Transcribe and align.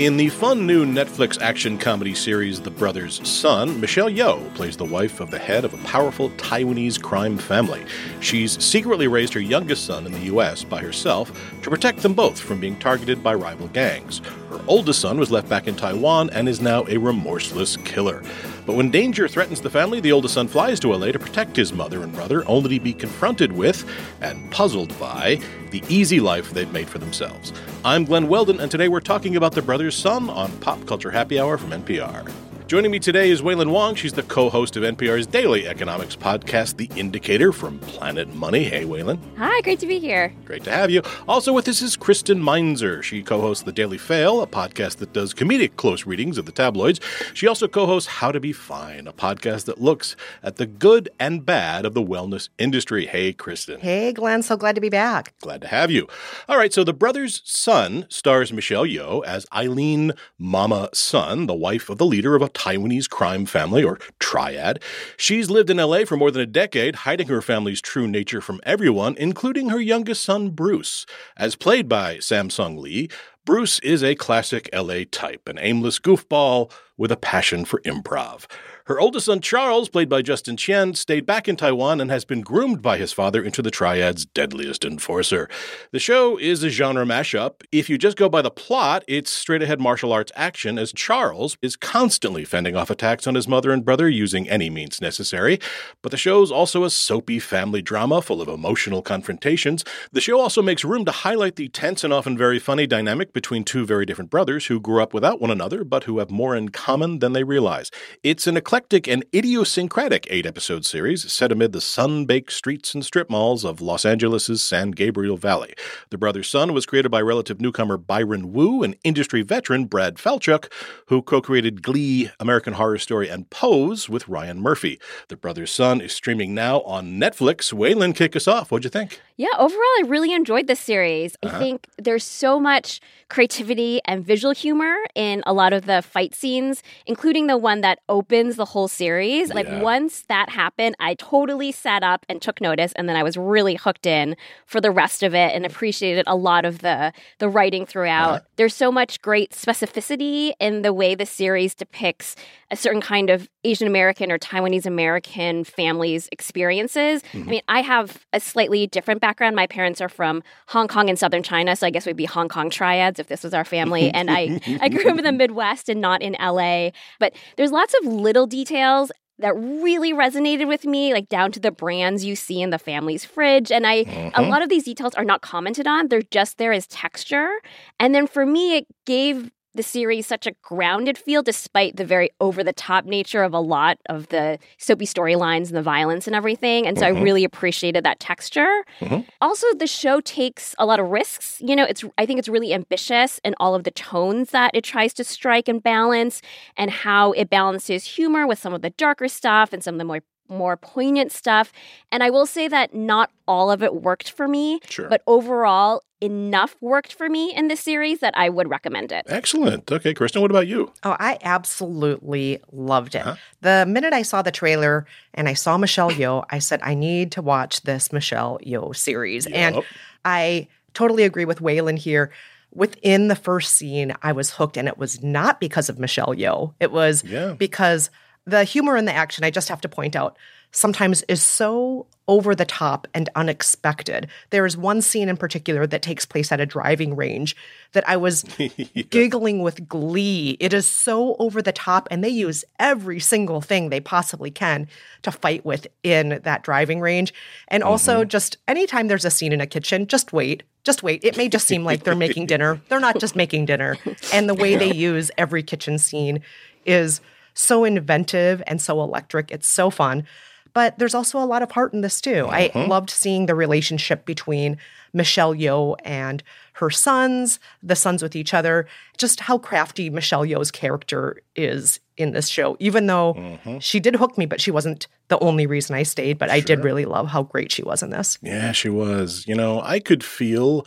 In 0.00 0.16
the 0.16 0.30
fun 0.30 0.66
new 0.66 0.86
Netflix 0.86 1.38
action 1.42 1.76
comedy 1.76 2.14
series 2.14 2.58
The 2.58 2.70
Brothers 2.70 3.20
Sun, 3.28 3.78
Michelle 3.82 4.08
Yeoh 4.08 4.54
plays 4.54 4.74
the 4.74 4.82
wife 4.86 5.20
of 5.20 5.30
the 5.30 5.38
head 5.38 5.62
of 5.62 5.74
a 5.74 5.84
powerful 5.86 6.30
Taiwanese 6.30 7.02
crime 7.02 7.36
family. 7.36 7.84
She's 8.20 8.64
secretly 8.64 9.08
raised 9.08 9.34
her 9.34 9.40
youngest 9.40 9.84
son 9.84 10.06
in 10.06 10.12
the 10.12 10.20
U.S. 10.20 10.64
by 10.64 10.80
herself 10.80 11.30
to 11.60 11.68
protect 11.68 11.98
them 11.98 12.14
both 12.14 12.40
from 12.40 12.60
being 12.60 12.78
targeted 12.78 13.22
by 13.22 13.34
rival 13.34 13.68
gangs. 13.68 14.22
Her 14.48 14.62
oldest 14.66 15.02
son 15.02 15.18
was 15.18 15.30
left 15.30 15.50
back 15.50 15.68
in 15.68 15.76
Taiwan 15.76 16.30
and 16.30 16.48
is 16.48 16.62
now 16.62 16.86
a 16.88 16.96
remorseless 16.96 17.76
killer. 17.76 18.22
But 18.70 18.76
when 18.76 18.92
danger 18.92 19.26
threatens 19.26 19.60
the 19.60 19.68
family, 19.68 19.98
the 19.98 20.12
oldest 20.12 20.34
son 20.34 20.46
flies 20.46 20.78
to 20.78 20.94
LA 20.94 21.10
to 21.10 21.18
protect 21.18 21.56
his 21.56 21.72
mother 21.72 22.04
and 22.04 22.12
brother, 22.12 22.46
only 22.46 22.78
to 22.78 22.84
be 22.84 22.92
confronted 22.92 23.50
with 23.50 23.84
and 24.20 24.48
puzzled 24.52 24.96
by 25.00 25.40
the 25.72 25.82
easy 25.88 26.20
life 26.20 26.52
they've 26.52 26.70
made 26.70 26.88
for 26.88 26.98
themselves. 26.98 27.52
I'm 27.84 28.04
Glenn 28.04 28.28
Weldon, 28.28 28.60
and 28.60 28.70
today 28.70 28.86
we're 28.86 29.00
talking 29.00 29.34
about 29.34 29.54
The 29.54 29.62
Brothers 29.62 29.96
Sun 29.96 30.30
on 30.30 30.56
Pop 30.58 30.86
Culture 30.86 31.10
Happy 31.10 31.40
Hour 31.40 31.58
from 31.58 31.70
NPR. 31.70 32.32
Joining 32.70 32.92
me 32.92 33.00
today 33.00 33.30
is 33.30 33.42
Wailin 33.42 33.72
Wong. 33.72 33.96
She's 33.96 34.12
the 34.12 34.22
co 34.22 34.48
host 34.48 34.76
of 34.76 34.84
NPR's 34.84 35.26
daily 35.26 35.66
economics 35.66 36.14
podcast, 36.14 36.76
The 36.76 36.88
Indicator 36.94 37.50
from 37.50 37.80
Planet 37.80 38.32
Money. 38.32 38.62
Hey, 38.62 38.84
Wailin. 38.84 39.18
Hi, 39.38 39.60
great 39.62 39.80
to 39.80 39.88
be 39.88 39.98
here. 39.98 40.32
Great 40.44 40.62
to 40.62 40.70
have 40.70 40.88
you. 40.88 41.02
Also 41.26 41.52
with 41.52 41.66
us 41.66 41.82
is 41.82 41.96
Kristen 41.96 42.40
Meinzer. 42.40 43.02
She 43.02 43.24
co 43.24 43.40
hosts 43.40 43.64
The 43.64 43.72
Daily 43.72 43.98
Fail, 43.98 44.40
a 44.40 44.46
podcast 44.46 44.98
that 44.98 45.12
does 45.12 45.34
comedic 45.34 45.74
close 45.74 46.06
readings 46.06 46.38
of 46.38 46.46
the 46.46 46.52
tabloids. 46.52 47.00
She 47.34 47.48
also 47.48 47.66
co 47.66 47.86
hosts 47.86 48.08
How 48.08 48.30
to 48.30 48.38
Be 48.38 48.52
Fine, 48.52 49.08
a 49.08 49.12
podcast 49.12 49.64
that 49.64 49.80
looks 49.80 50.14
at 50.40 50.54
the 50.54 50.66
good 50.66 51.08
and 51.18 51.44
bad 51.44 51.84
of 51.84 51.94
the 51.94 52.04
wellness 52.04 52.50
industry. 52.56 53.04
Hey, 53.06 53.32
Kristen. 53.32 53.80
Hey, 53.80 54.12
Glenn. 54.12 54.44
So 54.44 54.56
glad 54.56 54.76
to 54.76 54.80
be 54.80 54.90
back. 54.90 55.34
Glad 55.40 55.60
to 55.62 55.66
have 55.66 55.90
you. 55.90 56.06
All 56.48 56.56
right, 56.56 56.72
so 56.72 56.84
The 56.84 56.92
Brothers 56.92 57.42
Sun 57.44 58.06
stars 58.08 58.52
Michelle 58.52 58.86
Yeoh 58.86 59.24
as 59.24 59.44
Eileen 59.52 60.12
Mama 60.38 60.88
Sun, 60.94 61.46
the 61.46 61.54
wife 61.54 61.90
of 61.90 61.98
the 61.98 62.06
leader 62.06 62.36
of 62.36 62.42
a 62.42 62.59
Taiwanese 62.60 63.08
crime 63.08 63.46
family, 63.46 63.82
or 63.82 63.98
triad. 64.18 64.82
She's 65.16 65.48
lived 65.48 65.70
in 65.70 65.78
LA 65.78 66.04
for 66.04 66.18
more 66.18 66.30
than 66.30 66.42
a 66.42 66.46
decade, 66.46 66.94
hiding 67.06 67.28
her 67.28 67.40
family's 67.40 67.80
true 67.80 68.06
nature 68.06 68.42
from 68.42 68.60
everyone, 68.64 69.16
including 69.16 69.70
her 69.70 69.80
youngest 69.80 70.22
son, 70.22 70.50
Bruce. 70.50 71.06
As 71.38 71.56
played 71.56 71.88
by 71.88 72.18
Sam 72.18 72.50
Song 72.50 72.76
Li, 72.76 73.08
Bruce 73.46 73.78
is 73.78 74.04
a 74.04 74.14
classic 74.14 74.68
LA 74.74 75.04
type, 75.10 75.48
an 75.48 75.58
aimless 75.58 75.98
goofball 75.98 76.70
with 76.98 77.10
a 77.10 77.16
passion 77.16 77.64
for 77.64 77.80
improv. 77.80 78.44
Her 78.90 78.98
oldest 78.98 79.26
son, 79.26 79.38
Charles, 79.38 79.88
played 79.88 80.08
by 80.08 80.20
Justin 80.20 80.56
Chien, 80.56 80.94
stayed 80.94 81.24
back 81.24 81.46
in 81.46 81.54
Taiwan 81.54 82.00
and 82.00 82.10
has 82.10 82.24
been 82.24 82.40
groomed 82.40 82.82
by 82.82 82.98
his 82.98 83.12
father 83.12 83.40
into 83.40 83.62
the 83.62 83.70
Triad's 83.70 84.24
deadliest 84.24 84.84
enforcer. 84.84 85.48
The 85.92 86.00
show 86.00 86.36
is 86.36 86.64
a 86.64 86.70
genre 86.70 87.04
mashup. 87.04 87.62
If 87.70 87.88
you 87.88 87.96
just 87.96 88.16
go 88.16 88.28
by 88.28 88.42
the 88.42 88.50
plot, 88.50 89.04
it's 89.06 89.30
straight 89.30 89.62
ahead 89.62 89.80
martial 89.80 90.12
arts 90.12 90.32
action 90.34 90.76
as 90.76 90.92
Charles 90.92 91.56
is 91.62 91.76
constantly 91.76 92.44
fending 92.44 92.74
off 92.74 92.90
attacks 92.90 93.28
on 93.28 93.36
his 93.36 93.46
mother 93.46 93.70
and 93.70 93.84
brother 93.84 94.08
using 94.08 94.48
any 94.48 94.68
means 94.68 95.00
necessary. 95.00 95.60
But 96.02 96.10
the 96.10 96.18
show's 96.18 96.50
also 96.50 96.82
a 96.82 96.90
soapy 96.90 97.38
family 97.38 97.82
drama 97.82 98.20
full 98.20 98.42
of 98.42 98.48
emotional 98.48 99.02
confrontations. 99.02 99.84
The 100.10 100.20
show 100.20 100.40
also 100.40 100.62
makes 100.62 100.84
room 100.84 101.04
to 101.04 101.12
highlight 101.12 101.54
the 101.54 101.68
tense 101.68 102.02
and 102.02 102.12
often 102.12 102.36
very 102.36 102.58
funny 102.58 102.88
dynamic 102.88 103.32
between 103.32 103.62
two 103.62 103.86
very 103.86 104.04
different 104.04 104.32
brothers 104.32 104.66
who 104.66 104.80
grew 104.80 105.00
up 105.00 105.14
without 105.14 105.40
one 105.40 105.52
another 105.52 105.84
but 105.84 106.02
who 106.04 106.18
have 106.18 106.32
more 106.32 106.56
in 106.56 106.70
common 106.70 107.20
than 107.20 107.34
they 107.34 107.44
realize. 107.44 107.92
It's 108.24 108.48
an 108.48 108.56
eclectic 108.56 108.79
eclectic 108.80 109.06
and 109.06 109.22
idiosyncratic 109.34 110.26
eight 110.30 110.46
episode 110.46 110.86
series 110.86 111.30
set 111.30 111.52
amid 111.52 111.72
the 111.72 111.82
sun 111.82 112.24
baked 112.24 112.50
streets 112.50 112.94
and 112.94 113.04
strip 113.04 113.28
malls 113.28 113.62
of 113.62 113.82
Los 113.82 114.06
Angeles' 114.06 114.62
San 114.62 114.92
Gabriel 114.92 115.36
Valley. 115.36 115.74
The 116.08 116.16
Brothers 116.16 116.48
Sun 116.48 116.72
was 116.72 116.86
created 116.86 117.10
by 117.10 117.20
relative 117.20 117.60
newcomer 117.60 117.98
Byron 117.98 118.54
Wu 118.54 118.82
and 118.82 118.96
industry 119.04 119.42
veteran 119.42 119.84
Brad 119.84 120.14
Falchuk, 120.14 120.72
who 121.08 121.20
co 121.20 121.42
created 121.42 121.82
Glee, 121.82 122.30
American 122.40 122.72
Horror 122.72 122.96
Story, 122.96 123.28
and 123.28 123.50
Pose 123.50 124.08
with 124.08 124.26
Ryan 124.28 124.62
Murphy. 124.62 124.98
The 125.28 125.36
Brothers 125.36 125.70
Sun 125.70 126.00
is 126.00 126.14
streaming 126.14 126.54
now 126.54 126.80
on 126.80 127.20
Netflix. 127.20 127.74
Wailin, 127.74 128.14
kick 128.14 128.34
us 128.34 128.48
off. 128.48 128.72
What'd 128.72 128.84
you 128.84 128.90
think? 128.90 129.20
Yeah, 129.36 129.48
overall, 129.58 129.80
I 129.80 130.04
really 130.06 130.34
enjoyed 130.34 130.66
this 130.66 130.80
series. 130.80 131.36
Uh-huh. 131.42 131.56
I 131.56 131.58
think 131.58 131.86
there's 131.98 132.24
so 132.24 132.58
much 132.58 133.00
creativity 133.30 134.00
and 134.04 134.22
visual 134.22 134.52
humor 134.52 134.96
in 135.14 135.42
a 135.46 135.54
lot 135.54 135.72
of 135.72 135.86
the 135.86 136.02
fight 136.02 136.34
scenes, 136.34 136.82
including 137.06 137.46
the 137.46 137.56
one 137.56 137.80
that 137.80 138.00
opens 138.08 138.56
the 138.60 138.66
whole 138.66 138.88
series. 138.88 139.52
Like 139.52 139.66
yeah. 139.66 139.80
once 139.80 140.22
that 140.28 140.50
happened, 140.50 140.94
I 141.00 141.14
totally 141.14 141.72
sat 141.72 142.02
up 142.02 142.26
and 142.28 142.42
took 142.42 142.60
notice, 142.60 142.92
and 142.92 143.08
then 143.08 143.16
I 143.16 143.22
was 143.22 143.38
really 143.38 143.74
hooked 143.74 144.06
in 144.06 144.36
for 144.66 144.80
the 144.80 144.90
rest 144.90 145.22
of 145.22 145.34
it 145.34 145.54
and 145.54 145.64
appreciated 145.64 146.24
a 146.26 146.36
lot 146.36 146.64
of 146.66 146.80
the 146.80 147.12
the 147.38 147.48
writing 147.48 147.86
throughout. 147.86 148.30
Uh-huh. 148.30 148.40
There's 148.56 148.74
so 148.74 148.92
much 148.92 149.22
great 149.22 149.52
specificity 149.52 150.52
in 150.60 150.82
the 150.82 150.92
way 150.92 151.14
the 151.14 151.26
series 151.26 151.74
depicts 151.74 152.36
a 152.70 152.76
certain 152.76 153.00
kind 153.00 153.30
of 153.30 153.48
Asian 153.64 153.86
American 153.86 154.30
or 154.30 154.38
Taiwanese 154.38 154.86
American 154.86 155.64
families' 155.64 156.28
experiences. 156.30 157.22
Mm-hmm. 157.22 157.48
I 157.48 157.50
mean, 157.50 157.62
I 157.68 157.80
have 157.80 158.26
a 158.32 158.40
slightly 158.40 158.86
different 158.86 159.20
background. 159.20 159.56
My 159.56 159.66
parents 159.66 160.00
are 160.00 160.08
from 160.08 160.42
Hong 160.68 160.86
Kong 160.86 161.08
and 161.08 161.18
southern 161.18 161.42
China, 161.42 161.74
so 161.74 161.86
I 161.86 161.90
guess 161.90 162.06
we'd 162.06 162.16
be 162.16 162.26
Hong 162.26 162.48
Kong 162.48 162.70
triads 162.70 163.18
if 163.18 163.26
this 163.26 163.42
was 163.42 163.52
our 163.52 163.64
family. 163.64 164.10
and 164.10 164.30
I, 164.30 164.60
I 164.80 164.88
grew 164.88 165.10
up 165.10 165.18
in 165.18 165.24
the 165.24 165.32
Midwest 165.40 165.88
and 165.88 166.00
not 166.00 166.22
in 166.22 166.36
LA. 166.40 166.90
But 167.18 167.34
there's 167.56 167.72
lots 167.72 167.94
of 168.00 168.06
little 168.06 168.46
details 168.50 169.10
that 169.38 169.56
really 169.56 170.12
resonated 170.12 170.68
with 170.68 170.84
me, 170.84 171.14
like 171.14 171.28
down 171.28 171.50
to 171.52 171.60
the 171.60 171.70
brands 171.70 172.24
you 172.24 172.36
see 172.36 172.60
in 172.60 172.70
the 172.70 172.78
family's 172.78 173.24
fridge. 173.24 173.72
And 173.72 173.86
I, 173.86 174.04
mm-hmm. 174.04 174.38
a 174.38 174.46
lot 174.46 174.60
of 174.62 174.68
these 174.68 174.84
details 174.84 175.14
are 175.14 175.24
not 175.24 175.40
commented 175.40 175.86
on, 175.86 176.08
they're 176.08 176.20
just 176.20 176.58
there 176.58 176.72
as 176.72 176.86
texture. 176.86 177.50
And 177.98 178.14
then 178.14 178.26
for 178.26 178.44
me, 178.44 178.76
it 178.76 178.86
gave 179.06 179.50
the 179.74 179.82
series 179.82 180.26
such 180.26 180.46
a 180.46 180.52
grounded 180.62 181.16
feel 181.16 181.42
despite 181.42 181.96
the 181.96 182.04
very 182.04 182.30
over 182.40 182.64
the 182.64 182.72
top 182.72 183.04
nature 183.04 183.42
of 183.42 183.54
a 183.54 183.60
lot 183.60 183.98
of 184.06 184.28
the 184.28 184.58
soapy 184.78 185.06
storylines 185.06 185.68
and 185.68 185.76
the 185.76 185.82
violence 185.82 186.26
and 186.26 186.34
everything 186.34 186.86
and 186.86 186.98
so 186.98 187.06
mm-hmm. 187.06 187.18
i 187.18 187.22
really 187.22 187.44
appreciated 187.44 188.04
that 188.04 188.18
texture 188.20 188.84
mm-hmm. 189.00 189.20
also 189.40 189.66
the 189.74 189.86
show 189.86 190.20
takes 190.20 190.74
a 190.78 190.86
lot 190.86 190.98
of 190.98 191.06
risks 191.08 191.58
you 191.60 191.76
know 191.76 191.84
it's 191.84 192.04
i 192.18 192.26
think 192.26 192.38
it's 192.38 192.48
really 192.48 192.74
ambitious 192.74 193.40
in 193.44 193.54
all 193.60 193.74
of 193.74 193.84
the 193.84 193.90
tones 193.90 194.50
that 194.50 194.70
it 194.74 194.84
tries 194.84 195.12
to 195.14 195.24
strike 195.24 195.68
and 195.68 195.82
balance 195.82 196.42
and 196.76 196.90
how 196.90 197.32
it 197.32 197.48
balances 197.48 198.04
humor 198.04 198.46
with 198.46 198.58
some 198.58 198.74
of 198.74 198.82
the 198.82 198.90
darker 198.90 199.28
stuff 199.28 199.72
and 199.72 199.84
some 199.84 199.94
of 199.94 199.98
the 199.98 200.04
more 200.04 200.20
more 200.50 200.76
poignant 200.76 201.32
stuff. 201.32 201.72
And 202.10 202.22
I 202.22 202.30
will 202.30 202.46
say 202.46 202.68
that 202.68 202.94
not 202.94 203.30
all 203.46 203.70
of 203.70 203.82
it 203.82 203.94
worked 203.94 204.30
for 204.30 204.48
me, 204.48 204.80
sure. 204.88 205.08
but 205.08 205.22
overall, 205.26 206.02
enough 206.20 206.76
worked 206.80 207.14
for 207.14 207.30
me 207.30 207.54
in 207.54 207.68
this 207.68 207.80
series 207.80 208.20
that 208.20 208.36
I 208.36 208.50
would 208.50 208.68
recommend 208.68 209.10
it. 209.10 209.24
Excellent. 209.28 209.90
Okay, 209.90 210.12
Kristen, 210.12 210.42
what 210.42 210.50
about 210.50 210.66
you? 210.66 210.92
Oh, 211.02 211.16
I 211.18 211.38
absolutely 211.42 212.60
loved 212.72 213.14
it. 213.14 213.22
Huh? 213.22 213.36
The 213.62 213.86
minute 213.88 214.12
I 214.12 214.22
saw 214.22 214.42
the 214.42 214.50
trailer 214.50 215.06
and 215.32 215.48
I 215.48 215.54
saw 215.54 215.78
Michelle 215.78 216.10
Yeoh, 216.10 216.44
I 216.50 216.58
said, 216.58 216.80
I 216.82 216.94
need 216.94 217.32
to 217.32 217.42
watch 217.42 217.82
this 217.82 218.12
Michelle 218.12 218.58
Yeoh 218.64 218.94
series. 218.94 219.46
Yep. 219.46 219.54
And 219.56 219.84
I 220.24 220.68
totally 220.92 221.22
agree 221.22 221.46
with 221.46 221.60
Wailin 221.60 221.98
here 221.98 222.30
within 222.72 223.28
the 223.28 223.36
first 223.36 223.74
scene, 223.74 224.14
I 224.22 224.32
was 224.32 224.50
hooked, 224.50 224.76
and 224.76 224.88
it 224.88 224.98
was 224.98 225.22
not 225.22 225.60
because 225.60 225.88
of 225.88 225.98
Michelle 225.98 226.34
Yeoh. 226.34 226.74
It 226.80 226.92
was 226.92 227.24
yeah. 227.24 227.54
because 227.54 228.10
the 228.50 228.64
humor 228.64 228.96
in 228.96 229.04
the 229.04 229.14
action, 229.14 229.44
I 229.44 229.50
just 229.50 229.68
have 229.68 229.80
to 229.82 229.88
point 229.88 230.16
out, 230.16 230.36
sometimes 230.72 231.22
is 231.22 231.42
so 231.42 232.06
over 232.28 232.54
the 232.54 232.64
top 232.64 233.08
and 233.12 233.28
unexpected. 233.34 234.28
There 234.50 234.64
is 234.64 234.76
one 234.76 235.02
scene 235.02 235.28
in 235.28 235.36
particular 235.36 235.84
that 235.88 236.00
takes 236.00 236.24
place 236.24 236.52
at 236.52 236.60
a 236.60 236.66
driving 236.66 237.16
range 237.16 237.56
that 237.90 238.08
I 238.08 238.16
was 238.16 238.44
yeah. 238.58 239.02
giggling 239.10 239.62
with 239.62 239.88
glee. 239.88 240.56
It 240.60 240.72
is 240.72 240.86
so 240.86 241.34
over 241.40 241.60
the 241.60 241.72
top, 241.72 242.06
and 242.10 242.22
they 242.22 242.28
use 242.28 242.64
every 242.78 243.18
single 243.18 243.60
thing 243.60 243.88
they 243.88 243.98
possibly 243.98 244.50
can 244.50 244.86
to 245.22 245.32
fight 245.32 245.64
with 245.64 245.88
in 246.04 246.40
that 246.44 246.62
driving 246.62 247.00
range. 247.00 247.34
And 247.66 247.82
also, 247.82 248.20
mm-hmm. 248.20 248.28
just 248.28 248.58
anytime 248.68 249.08
there's 249.08 249.24
a 249.24 249.30
scene 249.30 249.52
in 249.52 249.60
a 249.60 249.66
kitchen, 249.66 250.06
just 250.06 250.32
wait. 250.32 250.62
Just 250.84 251.02
wait. 251.02 251.24
It 251.24 251.36
may 251.36 251.48
just 251.48 251.66
seem 251.66 251.84
like 251.84 252.04
they're 252.04 252.14
making 252.14 252.46
dinner. 252.46 252.80
They're 252.88 253.00
not 253.00 253.18
just 253.18 253.34
making 253.34 253.66
dinner. 253.66 253.96
And 254.32 254.48
the 254.48 254.54
way 254.54 254.76
they 254.76 254.94
use 254.94 255.32
every 255.36 255.64
kitchen 255.64 255.98
scene 255.98 256.42
is 256.86 257.20
so 257.54 257.84
inventive 257.84 258.62
and 258.66 258.80
so 258.80 259.02
electric. 259.02 259.50
It's 259.50 259.68
so 259.68 259.90
fun. 259.90 260.26
But 260.72 260.98
there's 260.98 261.14
also 261.14 261.38
a 261.38 261.46
lot 261.46 261.62
of 261.62 261.72
heart 261.72 261.92
in 261.92 262.00
this 262.00 262.20
too. 262.20 262.46
I 262.48 262.68
mm-hmm. 262.68 262.88
loved 262.90 263.10
seeing 263.10 263.46
the 263.46 263.54
relationship 263.54 264.24
between 264.24 264.76
Michelle 265.12 265.54
Yeoh 265.54 265.96
and 266.04 266.42
her 266.74 266.90
sons, 266.90 267.58
the 267.82 267.96
sons 267.96 268.22
with 268.22 268.36
each 268.36 268.54
other, 268.54 268.86
just 269.18 269.40
how 269.40 269.58
crafty 269.58 270.08
Michelle 270.10 270.46
Yeoh's 270.46 270.70
character 270.70 271.42
is 271.56 271.98
in 272.16 272.32
this 272.32 272.48
show, 272.48 272.76
even 272.78 273.06
though 273.06 273.34
mm-hmm. 273.34 273.78
she 273.78 273.98
did 273.98 274.14
hook 274.14 274.38
me, 274.38 274.46
but 274.46 274.60
she 274.60 274.70
wasn't 274.70 275.08
the 275.28 275.38
only 275.40 275.66
reason 275.66 275.96
I 275.96 276.04
stayed. 276.04 276.38
But 276.38 276.50
sure. 276.50 276.56
I 276.56 276.60
did 276.60 276.84
really 276.84 277.04
love 277.04 277.28
how 277.28 277.42
great 277.42 277.72
she 277.72 277.82
was 277.82 278.02
in 278.02 278.10
this. 278.10 278.38
Yeah, 278.40 278.72
she 278.72 278.88
was. 278.88 279.44
You 279.48 279.56
know, 279.56 279.80
I 279.82 279.98
could 279.98 280.22
feel 280.22 280.86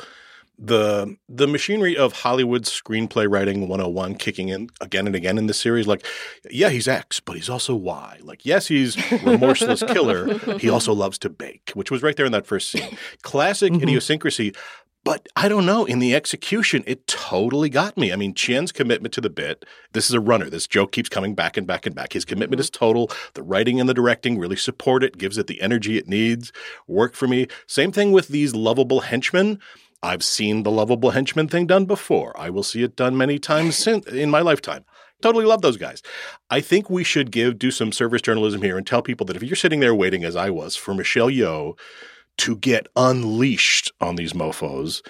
the 0.57 1.17
the 1.27 1.47
machinery 1.47 1.97
of 1.97 2.13
Hollywood 2.13 2.63
screenplay 2.63 3.29
writing 3.29 3.67
101 3.67 4.15
kicking 4.15 4.49
in 4.49 4.69
again 4.81 5.07
and 5.07 5.15
again 5.15 5.37
in 5.37 5.47
the 5.47 5.53
series 5.53 5.87
like 5.87 6.05
yeah 6.49 6.69
he's 6.69 6.87
X 6.87 7.19
but 7.19 7.35
he's 7.35 7.49
also 7.49 7.75
Y 7.75 8.19
like 8.21 8.45
yes 8.45 8.67
he's 8.67 8.95
remorseless 9.23 9.81
killer 9.81 10.37
he 10.59 10.69
also 10.69 10.93
loves 10.93 11.17
to 11.19 11.29
bake 11.29 11.71
which 11.73 11.89
was 11.89 12.03
right 12.03 12.15
there 12.15 12.25
in 12.25 12.31
that 12.31 12.45
first 12.45 12.69
scene 12.69 12.97
classic 13.23 13.73
mm-hmm. 13.73 13.83
idiosyncrasy 13.83 14.53
but 15.05 15.27
I 15.35 15.49
don't 15.49 15.65
know. 15.65 15.83
In 15.83 15.99
the 15.99 16.15
execution, 16.15 16.83
it 16.87 17.07
totally 17.07 17.69
got 17.69 17.97
me. 17.97 18.13
I 18.13 18.15
mean, 18.15 18.33
Chien's 18.33 18.71
commitment 18.71 19.13
to 19.15 19.21
the 19.21 19.29
bit. 19.29 19.65
This 19.91 20.09
is 20.09 20.13
a 20.13 20.21
runner. 20.21 20.49
This 20.49 20.65
joke 20.65 20.93
keeps 20.93 21.09
coming 21.09 21.35
back 21.35 21.57
and 21.57 21.67
back 21.67 21.85
and 21.85 21.93
back. 21.93 22.13
His 22.13 22.23
commitment 22.23 22.53
mm-hmm. 22.53 22.61
is 22.61 22.69
total. 22.69 23.11
The 23.33 23.43
writing 23.43 23.79
and 23.79 23.89
the 23.89 23.93
directing 23.93 24.39
really 24.39 24.55
support 24.55 25.03
it, 25.03 25.17
gives 25.17 25.37
it 25.37 25.47
the 25.47 25.61
energy 25.61 25.97
it 25.97 26.07
needs. 26.07 26.53
Work 26.87 27.15
for 27.15 27.27
me. 27.27 27.47
Same 27.67 27.91
thing 27.91 28.13
with 28.13 28.29
these 28.29 28.55
lovable 28.55 29.01
henchmen. 29.01 29.59
I've 30.03 30.23
seen 30.23 30.63
the 30.63 30.71
lovable 30.71 31.11
henchman 31.11 31.47
thing 31.47 31.65
done 31.65 31.85
before. 31.85 32.37
I 32.39 32.49
will 32.49 32.61
see 32.61 32.83
it 32.83 32.95
done 32.95 33.17
many 33.17 33.39
times 33.39 33.87
in 33.87 34.29
my 34.29 34.41
lifetime. 34.41 34.83
Totally 35.21 35.45
love 35.45 35.61
those 35.61 35.77
guys. 35.77 36.03
I 36.49 36.59
think 36.59 36.89
we 36.89 37.05
should 37.05 37.31
give 37.31 37.57
do 37.57 37.71
some 37.71 37.93
service 37.93 38.21
journalism 38.21 38.61
here 38.61 38.77
and 38.77 38.85
tell 38.85 39.01
people 39.01 39.25
that 39.27 39.37
if 39.37 39.43
you're 39.43 39.55
sitting 39.55 39.79
there 39.79 39.95
waiting, 39.95 40.25
as 40.25 40.35
I 40.35 40.49
was, 40.49 40.75
for 40.75 40.93
Michelle 40.93 41.29
Yeoh 41.29 41.77
to 42.39 42.57
get 42.57 42.87
unleashed 42.97 43.91
on 44.01 44.17
these 44.17 44.33
mofos, 44.33 45.01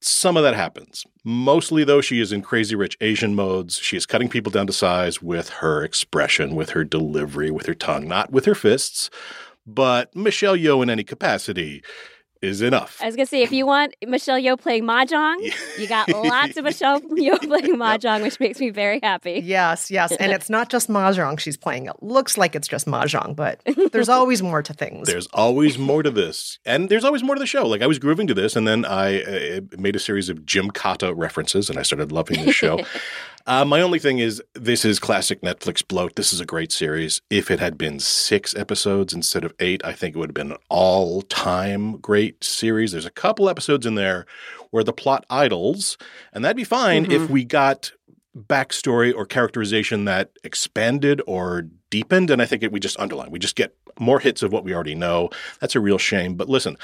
some 0.00 0.36
of 0.36 0.44
that 0.44 0.54
happens. 0.54 1.04
Mostly, 1.24 1.82
though, 1.82 2.00
she 2.00 2.20
is 2.20 2.32
in 2.32 2.42
crazy 2.42 2.76
rich 2.76 2.96
Asian 3.00 3.34
modes. 3.34 3.78
She 3.78 3.96
is 3.96 4.06
cutting 4.06 4.28
people 4.28 4.52
down 4.52 4.68
to 4.68 4.72
size 4.72 5.20
with 5.20 5.48
her 5.48 5.82
expression, 5.82 6.54
with 6.54 6.70
her 6.70 6.84
delivery, 6.84 7.50
with 7.50 7.66
her 7.66 7.74
tongue, 7.74 8.06
not 8.06 8.30
with 8.30 8.44
her 8.44 8.54
fists. 8.54 9.10
But 9.66 10.14
Michelle 10.14 10.56
Yeoh, 10.56 10.82
in 10.82 10.90
any 10.90 11.04
capacity, 11.04 11.82
is 12.42 12.62
enough. 12.62 12.98
I 13.02 13.06
was 13.06 13.16
gonna 13.16 13.26
say, 13.26 13.42
if 13.42 13.52
you 13.52 13.66
want 13.66 13.94
Michelle 14.06 14.38
Yeoh 14.38 14.58
playing 14.58 14.84
mahjong, 14.84 15.36
you 15.78 15.86
got 15.86 16.08
lots 16.24 16.56
of 16.56 16.64
Michelle 16.64 17.00
Yeoh 17.00 17.38
playing 17.46 17.76
mahjong, 17.76 18.18
yep. 18.18 18.22
which 18.22 18.40
makes 18.40 18.58
me 18.60 18.70
very 18.70 19.00
happy. 19.02 19.42
Yes, 19.44 19.90
yes, 19.90 20.12
and 20.12 20.32
it's 20.32 20.48
not 20.48 20.70
just 20.70 20.88
mahjong 20.88 21.38
she's 21.38 21.56
playing. 21.56 21.86
It 21.86 22.02
looks 22.02 22.38
like 22.38 22.54
it's 22.54 22.68
just 22.68 22.86
mahjong, 22.86 23.36
but 23.36 23.60
there's 23.92 24.08
always 24.20 24.42
more 24.42 24.62
to 24.62 24.72
things. 24.72 25.06
There's 25.06 25.28
always 25.34 25.78
more 25.78 26.02
to 26.02 26.10
this, 26.10 26.58
and 26.64 26.88
there's 26.88 27.04
always 27.04 27.22
more 27.22 27.34
to 27.34 27.40
the 27.40 27.46
show. 27.46 27.66
Like 27.66 27.82
I 27.82 27.86
was 27.86 27.98
grooving 27.98 28.26
to 28.28 28.34
this, 28.34 28.56
and 28.56 28.66
then 28.66 28.84
I 28.84 29.22
uh, 29.22 29.60
made 29.78 29.96
a 29.96 30.00
series 30.00 30.28
of 30.28 30.46
Jim 30.46 30.70
Gymkata 30.70 31.12
references, 31.16 31.68
and 31.68 31.78
I 31.78 31.82
started 31.82 32.12
loving 32.12 32.44
the 32.44 32.52
show. 32.52 32.80
Uh, 33.46 33.64
my 33.64 33.80
only 33.80 33.98
thing 33.98 34.18
is, 34.18 34.42
this 34.54 34.84
is 34.84 34.98
classic 34.98 35.40
Netflix 35.42 35.86
bloat. 35.86 36.16
This 36.16 36.32
is 36.32 36.40
a 36.40 36.46
great 36.46 36.72
series. 36.72 37.20
If 37.30 37.50
it 37.50 37.58
had 37.58 37.78
been 37.78 37.98
six 37.98 38.54
episodes 38.54 39.12
instead 39.12 39.44
of 39.44 39.54
eight, 39.58 39.84
I 39.84 39.92
think 39.92 40.14
it 40.14 40.18
would 40.18 40.30
have 40.30 40.34
been 40.34 40.52
an 40.52 40.58
all 40.68 41.22
time 41.22 41.96
great 41.98 42.42
series. 42.44 42.92
There's 42.92 43.06
a 43.06 43.10
couple 43.10 43.48
episodes 43.48 43.86
in 43.86 43.94
there 43.94 44.26
where 44.70 44.84
the 44.84 44.92
plot 44.92 45.24
idles, 45.30 45.96
and 46.32 46.44
that'd 46.44 46.56
be 46.56 46.64
fine 46.64 47.04
mm-hmm. 47.04 47.24
if 47.24 47.30
we 47.30 47.44
got 47.44 47.92
backstory 48.36 49.14
or 49.14 49.26
characterization 49.26 50.04
that 50.04 50.30
expanded 50.44 51.20
or 51.26 51.62
deepened. 51.90 52.30
And 52.30 52.40
I 52.40 52.46
think 52.46 52.62
it, 52.62 52.72
we 52.72 52.78
just 52.78 52.98
underline. 53.00 53.30
We 53.30 53.38
just 53.38 53.56
get 53.56 53.74
more 53.98 54.20
hits 54.20 54.42
of 54.42 54.52
what 54.52 54.64
we 54.64 54.74
already 54.74 54.94
know. 54.94 55.30
That's 55.60 55.74
a 55.74 55.80
real 55.80 55.98
shame. 55.98 56.34
But 56.34 56.48
listen, 56.48 56.76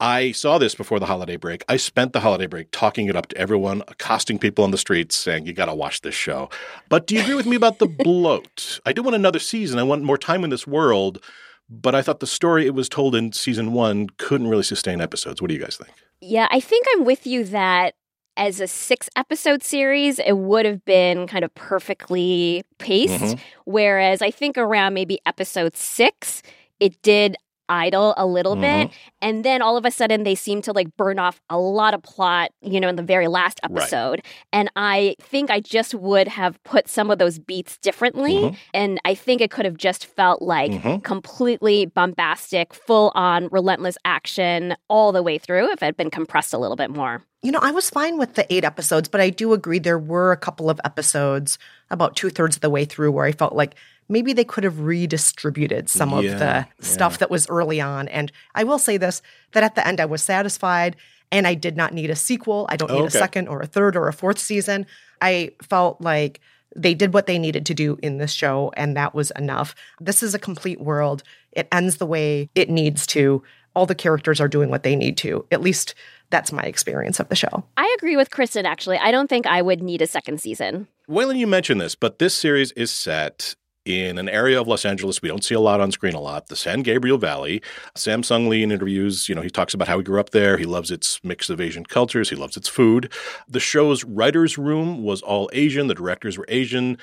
I 0.00 0.32
saw 0.32 0.56
this 0.56 0.74
before 0.74 0.98
the 0.98 1.06
holiday 1.06 1.36
break. 1.36 1.62
I 1.68 1.76
spent 1.76 2.14
the 2.14 2.20
holiday 2.20 2.46
break 2.46 2.70
talking 2.70 3.06
it 3.06 3.16
up 3.16 3.28
to 3.28 3.36
everyone, 3.36 3.82
accosting 3.86 4.38
people 4.38 4.64
on 4.64 4.70
the 4.70 4.78
streets, 4.78 5.14
saying, 5.14 5.46
You 5.46 5.52
got 5.52 5.66
to 5.66 5.74
watch 5.74 6.00
this 6.00 6.14
show. 6.14 6.48
But 6.88 7.06
do 7.06 7.14
you 7.14 7.20
agree 7.20 7.34
with 7.34 7.46
me 7.46 7.56
about 7.56 7.78
the 7.78 7.86
bloat? 8.04 8.80
I 8.86 8.92
do 8.92 9.02
want 9.02 9.14
another 9.14 9.38
season. 9.38 9.78
I 9.78 9.82
want 9.82 10.02
more 10.02 10.18
time 10.18 10.42
in 10.42 10.50
this 10.50 10.66
world. 10.66 11.22
But 11.68 11.94
I 11.94 12.02
thought 12.02 12.18
the 12.18 12.26
story 12.26 12.66
it 12.66 12.74
was 12.74 12.88
told 12.88 13.14
in 13.14 13.32
season 13.32 13.72
one 13.72 14.08
couldn't 14.16 14.48
really 14.48 14.64
sustain 14.64 15.00
episodes. 15.00 15.40
What 15.40 15.48
do 15.48 15.54
you 15.54 15.60
guys 15.60 15.76
think? 15.76 15.92
Yeah, 16.20 16.48
I 16.50 16.58
think 16.58 16.86
I'm 16.92 17.04
with 17.04 17.26
you 17.26 17.44
that 17.44 17.94
as 18.36 18.58
a 18.60 18.66
six 18.66 19.08
episode 19.14 19.62
series, 19.62 20.18
it 20.18 20.36
would 20.36 20.66
have 20.66 20.84
been 20.84 21.26
kind 21.26 21.44
of 21.44 21.54
perfectly 21.54 22.64
paced. 22.78 23.22
Mm-hmm. 23.22 23.40
Whereas 23.66 24.22
I 24.22 24.30
think 24.30 24.58
around 24.58 24.94
maybe 24.94 25.20
episode 25.26 25.76
six, 25.76 26.42
it 26.80 27.00
did 27.02 27.36
idle 27.70 28.12
a 28.16 28.26
little 28.26 28.54
mm-hmm. 28.54 28.88
bit 28.88 28.90
and 29.22 29.44
then 29.44 29.62
all 29.62 29.76
of 29.76 29.84
a 29.84 29.90
sudden 29.90 30.24
they 30.24 30.34
seem 30.34 30.60
to 30.60 30.72
like 30.72 30.94
burn 30.96 31.18
off 31.18 31.40
a 31.48 31.58
lot 31.58 31.94
of 31.94 32.02
plot 32.02 32.50
you 32.60 32.80
know 32.80 32.88
in 32.88 32.96
the 32.96 33.02
very 33.02 33.28
last 33.28 33.60
episode 33.62 34.10
right. 34.10 34.26
and 34.52 34.70
i 34.76 35.14
think 35.20 35.50
i 35.50 35.60
just 35.60 35.94
would 35.94 36.28
have 36.28 36.62
put 36.64 36.88
some 36.88 37.10
of 37.10 37.18
those 37.18 37.38
beats 37.38 37.78
differently 37.78 38.34
mm-hmm. 38.34 38.56
and 38.74 39.00
i 39.04 39.14
think 39.14 39.40
it 39.40 39.50
could 39.50 39.64
have 39.64 39.76
just 39.76 40.04
felt 40.04 40.42
like 40.42 40.72
mm-hmm. 40.72 40.98
completely 41.00 41.86
bombastic 41.86 42.74
full 42.74 43.12
on 43.14 43.48
relentless 43.52 43.96
action 44.04 44.76
all 44.88 45.12
the 45.12 45.22
way 45.22 45.38
through 45.38 45.70
if 45.70 45.82
it 45.82 45.86
had 45.86 45.96
been 45.96 46.10
compressed 46.10 46.52
a 46.52 46.58
little 46.58 46.76
bit 46.76 46.90
more 46.90 47.22
you 47.42 47.52
know, 47.52 47.60
I 47.62 47.70
was 47.70 47.88
fine 47.88 48.18
with 48.18 48.34
the 48.34 48.52
eight 48.52 48.64
episodes, 48.64 49.08
but 49.08 49.20
I 49.20 49.30
do 49.30 49.54
agree 49.54 49.78
there 49.78 49.98
were 49.98 50.30
a 50.30 50.36
couple 50.36 50.68
of 50.68 50.78
episodes 50.84 51.58
about 51.90 52.14
two 52.14 52.28
thirds 52.28 52.56
of 52.56 52.60
the 52.60 52.68
way 52.68 52.84
through 52.84 53.12
where 53.12 53.24
I 53.24 53.32
felt 53.32 53.54
like 53.54 53.76
maybe 54.10 54.32
they 54.32 54.44
could 54.44 54.64
have 54.64 54.80
redistributed 54.80 55.88
some 55.88 56.10
yeah, 56.10 56.16
of 56.16 56.24
the 56.38 56.44
yeah. 56.44 56.64
stuff 56.80 57.18
that 57.18 57.30
was 57.30 57.48
early 57.48 57.80
on. 57.80 58.08
And 58.08 58.30
I 58.54 58.64
will 58.64 58.78
say 58.78 58.96
this 58.96 59.22
that 59.52 59.62
at 59.62 59.76
the 59.76 59.86
end, 59.86 60.00
I 60.00 60.04
was 60.04 60.22
satisfied 60.22 60.96
and 61.32 61.46
I 61.46 61.54
did 61.54 61.76
not 61.76 61.94
need 61.94 62.10
a 62.10 62.16
sequel. 62.16 62.66
I 62.68 62.76
don't 62.76 62.90
need 62.90 62.98
okay. 62.98 63.06
a 63.06 63.10
second 63.10 63.48
or 63.48 63.60
a 63.60 63.66
third 63.66 63.96
or 63.96 64.08
a 64.08 64.12
fourth 64.12 64.38
season. 64.38 64.84
I 65.22 65.52
felt 65.62 66.00
like 66.00 66.40
they 66.74 66.94
did 66.94 67.14
what 67.14 67.26
they 67.26 67.38
needed 67.38 67.66
to 67.66 67.74
do 67.74 67.98
in 68.02 68.18
this 68.18 68.32
show, 68.32 68.72
and 68.76 68.96
that 68.96 69.14
was 69.14 69.32
enough. 69.32 69.74
This 70.00 70.22
is 70.22 70.34
a 70.34 70.38
complete 70.38 70.80
world. 70.80 71.22
It 71.52 71.68
ends 71.72 71.96
the 71.96 72.06
way 72.06 72.48
it 72.54 72.70
needs 72.70 73.06
to. 73.08 73.42
All 73.74 73.86
the 73.86 73.94
characters 73.94 74.40
are 74.40 74.48
doing 74.48 74.70
what 74.70 74.82
they 74.82 74.96
need 74.96 75.16
to. 75.18 75.44
At 75.50 75.62
least 75.62 75.94
that's 76.30 76.52
my 76.52 76.62
experience 76.62 77.18
of 77.18 77.28
the 77.28 77.36
show. 77.36 77.64
I 77.76 77.94
agree 77.98 78.16
with 78.16 78.30
Kristen, 78.30 78.66
actually. 78.66 78.98
I 78.98 79.10
don't 79.10 79.28
think 79.28 79.46
I 79.46 79.62
would 79.62 79.82
need 79.82 80.00
a 80.02 80.06
second 80.06 80.40
season. 80.40 80.86
Wailin, 81.08 81.38
you 81.38 81.46
mentioned 81.46 81.80
this, 81.80 81.96
but 81.96 82.20
this 82.20 82.34
series 82.34 82.70
is 82.72 82.90
set 82.90 83.56
in 83.90 84.18
an 84.18 84.28
area 84.28 84.60
of 84.60 84.68
Los 84.68 84.84
Angeles 84.84 85.22
we 85.22 85.28
don't 85.28 85.44
see 85.44 85.54
a 85.54 85.60
lot 85.60 85.80
on 85.80 85.92
screen 85.92 86.14
a 86.14 86.20
lot, 86.20 86.48
the 86.48 86.56
San 86.56 86.82
Gabriel 86.82 87.18
Valley. 87.18 87.62
Sam 87.94 88.22
Song 88.22 88.48
Li 88.48 88.62
in 88.62 88.72
interviews, 88.72 89.28
you 89.28 89.34
know, 89.34 89.42
he 89.42 89.50
talks 89.50 89.74
about 89.74 89.88
how 89.88 89.98
he 89.98 90.04
grew 90.04 90.20
up 90.20 90.30
there. 90.30 90.56
He 90.56 90.66
loves 90.66 90.90
its 90.90 91.22
mix 91.24 91.50
of 91.50 91.60
Asian 91.60 91.84
cultures. 91.84 92.30
He 92.30 92.36
loves 92.36 92.56
its 92.56 92.68
food. 92.68 93.12
The 93.48 93.60
show's 93.60 94.04
writer's 94.04 94.58
room 94.58 95.02
was 95.02 95.22
all 95.22 95.50
Asian. 95.52 95.86
The 95.86 95.94
directors 95.94 96.38
were 96.38 96.46
Asian. 96.48 96.98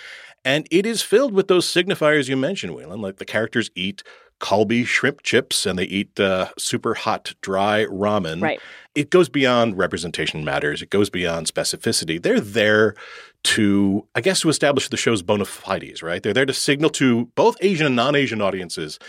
And 0.46 0.68
it 0.72 0.86
is 0.86 1.02
filled 1.02 1.34
with 1.34 1.48
those 1.48 1.66
signifiers 1.66 2.30
you 2.30 2.38
mentioned, 2.38 2.74
Wailin. 2.74 3.02
Like 3.02 3.18
the 3.18 3.26
characters 3.26 3.70
eat 3.76 4.04
Calbee 4.40 4.86
shrimp 4.86 5.24
chips 5.24 5.66
and 5.66 5.80
they 5.80 5.86
eat 5.86 6.20
uh, 6.20 6.50
super 6.58 6.94
hot, 6.94 7.34
dry 7.42 7.86
ramen. 7.86 8.42
Right. 8.42 8.60
It 8.94 9.10
goes 9.10 9.30
beyond 9.30 9.78
representation 9.78 10.46
matters. 10.46 10.82
It 10.82 10.90
goes 10.90 11.10
beyond 11.10 11.48
specificity. 11.48 12.22
They're 12.22 12.40
there 12.40 12.96
to, 13.44 14.06
I 14.16 14.22
guess, 14.22 14.42
to 14.42 14.50
establish 14.50 14.90
the 14.90 14.98
show's 14.98 15.22
bona 15.22 15.46
fides, 15.46 16.04
right? 16.04 16.22
They're 16.22 16.34
there 16.34 16.46
to 16.46 16.54
signal 16.54 16.90
to 16.92 17.26
both 17.36 17.58
Asian 17.62 17.86
and 17.86 17.96
non 17.96 18.16
Asian 18.16 18.42
audiences 18.42 19.00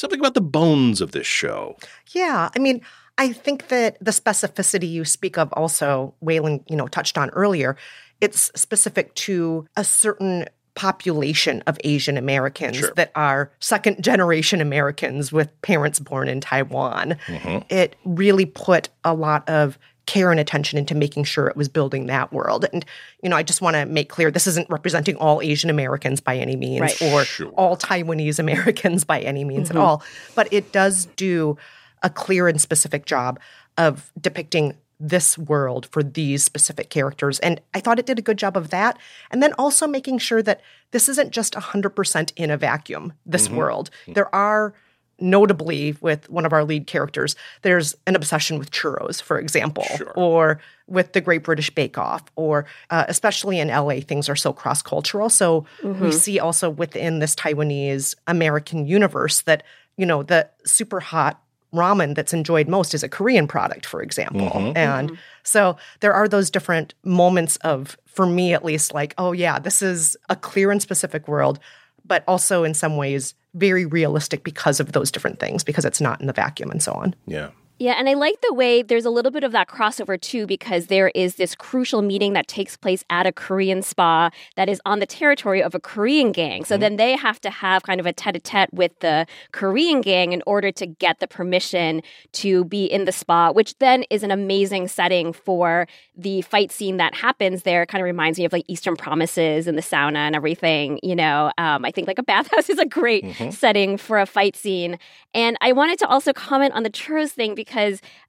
something 0.00 0.18
about 0.18 0.34
the 0.34 0.40
bones 0.40 1.00
of 1.00 1.12
this 1.12 1.26
show. 1.26 1.76
Yeah. 2.12 2.48
I 2.54 2.58
mean, 2.58 2.80
I 3.18 3.32
think 3.32 3.68
that 3.68 3.98
the 4.00 4.10
specificity 4.10 4.90
you 4.90 5.04
speak 5.04 5.36
of 5.38 5.52
also, 5.52 6.14
Wailin, 6.24 6.64
you 6.68 6.76
know, 6.76 6.88
touched 6.88 7.18
on 7.18 7.30
earlier, 7.30 7.76
it's 8.20 8.50
specific 8.58 9.14
to 9.16 9.66
a 9.76 9.84
certain 9.84 10.46
population 10.74 11.62
of 11.66 11.78
Asian 11.84 12.16
Americans 12.16 12.76
sure. 12.76 12.92
that 12.96 13.12
are 13.14 13.50
second 13.58 14.02
generation 14.02 14.60
Americans 14.60 15.32
with 15.32 15.48
parents 15.62 15.98
born 16.00 16.28
in 16.28 16.40
Taiwan. 16.40 17.16
Mm-hmm. 17.26 17.58
It 17.68 17.96
really 18.04 18.46
put 18.46 18.88
a 19.04 19.12
lot 19.12 19.46
of 19.48 19.78
care 20.06 20.30
and 20.30 20.40
attention 20.40 20.78
into 20.78 20.94
making 20.94 21.24
sure 21.24 21.46
it 21.46 21.56
was 21.56 21.68
building 21.68 22.06
that 22.06 22.32
world. 22.32 22.66
And, 22.72 22.84
you 23.22 23.28
know, 23.28 23.36
I 23.36 23.42
just 23.42 23.60
want 23.60 23.76
to 23.76 23.86
make 23.86 24.08
clear 24.08 24.30
this 24.30 24.46
isn't 24.46 24.68
representing 24.70 25.16
all 25.16 25.40
Asian 25.40 25.70
Americans 25.70 26.20
by 26.20 26.36
any 26.36 26.56
means 26.56 26.80
right. 26.80 27.02
or 27.02 27.24
sure. 27.24 27.48
all 27.50 27.76
Taiwanese 27.76 28.38
Americans 28.38 29.04
by 29.04 29.20
any 29.20 29.44
means 29.44 29.68
mm-hmm. 29.68 29.78
at 29.78 29.80
all. 29.82 30.02
But 30.34 30.52
it 30.52 30.72
does 30.72 31.06
do 31.16 31.56
a 32.02 32.10
clear 32.10 32.48
and 32.48 32.60
specific 32.60 33.06
job 33.06 33.38
of 33.76 34.10
depicting 34.20 34.76
this 34.98 35.38
world 35.38 35.86
for 35.86 36.02
these 36.02 36.44
specific 36.44 36.90
characters. 36.90 37.38
And 37.40 37.60
I 37.72 37.80
thought 37.80 37.98
it 37.98 38.06
did 38.06 38.18
a 38.18 38.22
good 38.22 38.36
job 38.36 38.56
of 38.56 38.68
that. 38.70 38.98
And 39.30 39.42
then 39.42 39.54
also 39.54 39.86
making 39.86 40.18
sure 40.18 40.42
that 40.42 40.60
this 40.90 41.08
isn't 41.08 41.30
just 41.30 41.54
100% 41.54 42.32
in 42.36 42.50
a 42.50 42.56
vacuum, 42.58 43.14
this 43.24 43.48
mm-hmm. 43.48 43.56
world. 43.56 43.90
Mm-hmm. 44.02 44.12
There 44.12 44.34
are, 44.34 44.74
notably 45.20 45.96
with 46.00 46.28
one 46.30 46.46
of 46.46 46.52
our 46.52 46.64
lead 46.64 46.86
characters, 46.86 47.36
there's 47.62 47.96
an 48.06 48.16
obsession 48.16 48.58
with 48.58 48.70
churros, 48.70 49.20
for 49.20 49.38
example, 49.38 49.84
sure. 49.96 50.12
or 50.16 50.60
with 50.86 51.12
the 51.12 51.20
Great 51.20 51.42
British 51.42 51.70
Bake 51.70 51.98
Off, 51.98 52.24
or 52.36 52.66
uh, 52.90 53.04
especially 53.08 53.60
in 53.60 53.68
LA, 53.68 54.00
things 54.00 54.28
are 54.28 54.36
so 54.36 54.52
cross 54.52 54.82
cultural. 54.82 55.28
So 55.28 55.66
mm-hmm. 55.82 56.02
we 56.02 56.12
see 56.12 56.38
also 56.38 56.68
within 56.68 57.20
this 57.20 57.34
Taiwanese 57.34 58.14
American 58.26 58.86
universe 58.86 59.42
that, 59.42 59.62
you 59.96 60.06
know, 60.06 60.22
the 60.22 60.48
super 60.64 61.00
hot 61.00 61.40
ramen 61.72 62.14
that's 62.14 62.32
enjoyed 62.32 62.68
most 62.68 62.94
is 62.94 63.02
a 63.02 63.08
Korean 63.08 63.46
product, 63.46 63.86
for 63.86 64.02
example. 64.02 64.50
Mhm. 64.50 64.76
And 64.76 65.18
so 65.44 65.76
there 66.00 66.12
are 66.12 66.26
those 66.26 66.50
different 66.50 66.94
moments 67.04 67.56
of, 67.58 67.96
for 68.06 68.26
me 68.26 68.52
at 68.52 68.64
least, 68.64 68.92
like, 68.92 69.14
oh, 69.18 69.32
yeah, 69.32 69.58
this 69.58 69.82
is 69.82 70.16
a 70.28 70.36
clear 70.36 70.70
and 70.70 70.82
specific 70.82 71.28
world, 71.28 71.60
but 72.04 72.24
also 72.26 72.64
in 72.64 72.74
some 72.74 72.96
ways 72.96 73.34
very 73.54 73.84
realistic 73.84 74.44
because 74.44 74.80
of 74.80 74.92
those 74.92 75.10
different 75.10 75.40
things, 75.40 75.64
because 75.64 75.84
it's 75.84 76.00
not 76.00 76.20
in 76.20 76.26
the 76.26 76.32
vacuum 76.32 76.70
and 76.70 76.82
so 76.82 76.92
on. 76.92 77.14
Yeah. 77.26 77.50
Yeah, 77.80 77.92
and 77.92 78.10
I 78.10 78.12
like 78.12 78.38
the 78.42 78.52
way 78.52 78.82
there's 78.82 79.06
a 79.06 79.10
little 79.10 79.30
bit 79.30 79.42
of 79.42 79.52
that 79.52 79.66
crossover 79.66 80.20
too, 80.20 80.46
because 80.46 80.88
there 80.88 81.10
is 81.14 81.36
this 81.36 81.54
crucial 81.54 82.02
meeting 82.02 82.34
that 82.34 82.46
takes 82.46 82.76
place 82.76 83.06
at 83.08 83.26
a 83.26 83.32
Korean 83.32 83.80
spa 83.80 84.28
that 84.56 84.68
is 84.68 84.82
on 84.84 84.98
the 84.98 85.06
territory 85.06 85.62
of 85.62 85.74
a 85.74 85.80
Korean 85.80 86.30
gang. 86.30 86.62
So 86.66 86.76
then 86.76 86.96
they 86.96 87.16
have 87.16 87.40
to 87.40 87.48
have 87.48 87.84
kind 87.84 87.98
of 87.98 88.04
a 88.04 88.12
tete 88.12 88.36
a 88.36 88.38
tete 88.38 88.68
with 88.74 88.92
the 89.00 89.26
Korean 89.52 90.02
gang 90.02 90.34
in 90.34 90.42
order 90.46 90.70
to 90.72 90.84
get 90.84 91.20
the 91.20 91.26
permission 91.26 92.02
to 92.32 92.66
be 92.66 92.84
in 92.84 93.06
the 93.06 93.12
spa, 93.12 93.50
which 93.50 93.78
then 93.78 94.04
is 94.10 94.22
an 94.22 94.30
amazing 94.30 94.86
setting 94.86 95.32
for 95.32 95.88
the 96.14 96.42
fight 96.42 96.70
scene 96.70 96.98
that 96.98 97.14
happens 97.14 97.62
there. 97.62 97.84
It 97.84 97.88
Kind 97.88 98.02
of 98.02 98.04
reminds 98.04 98.38
me 98.38 98.44
of 98.44 98.52
like 98.52 98.66
Eastern 98.68 98.94
Promises 98.94 99.66
and 99.66 99.78
the 99.78 99.82
sauna 99.82 100.16
and 100.16 100.36
everything. 100.36 101.00
You 101.02 101.16
know, 101.16 101.50
um, 101.56 101.86
I 101.86 101.92
think 101.92 102.08
like 102.08 102.18
a 102.18 102.22
bathhouse 102.22 102.68
is 102.68 102.78
a 102.78 102.84
great 102.84 103.24
setting 103.54 103.96
for 103.96 104.18
a 104.18 104.26
fight 104.26 104.54
scene. 104.54 104.98
And 105.32 105.56
I 105.62 105.72
wanted 105.72 105.98
to 106.00 106.08
also 106.08 106.34
comment 106.34 106.74
on 106.74 106.82
the 106.82 106.90
churros 106.90 107.30
thing 107.30 107.54
because 107.54 107.69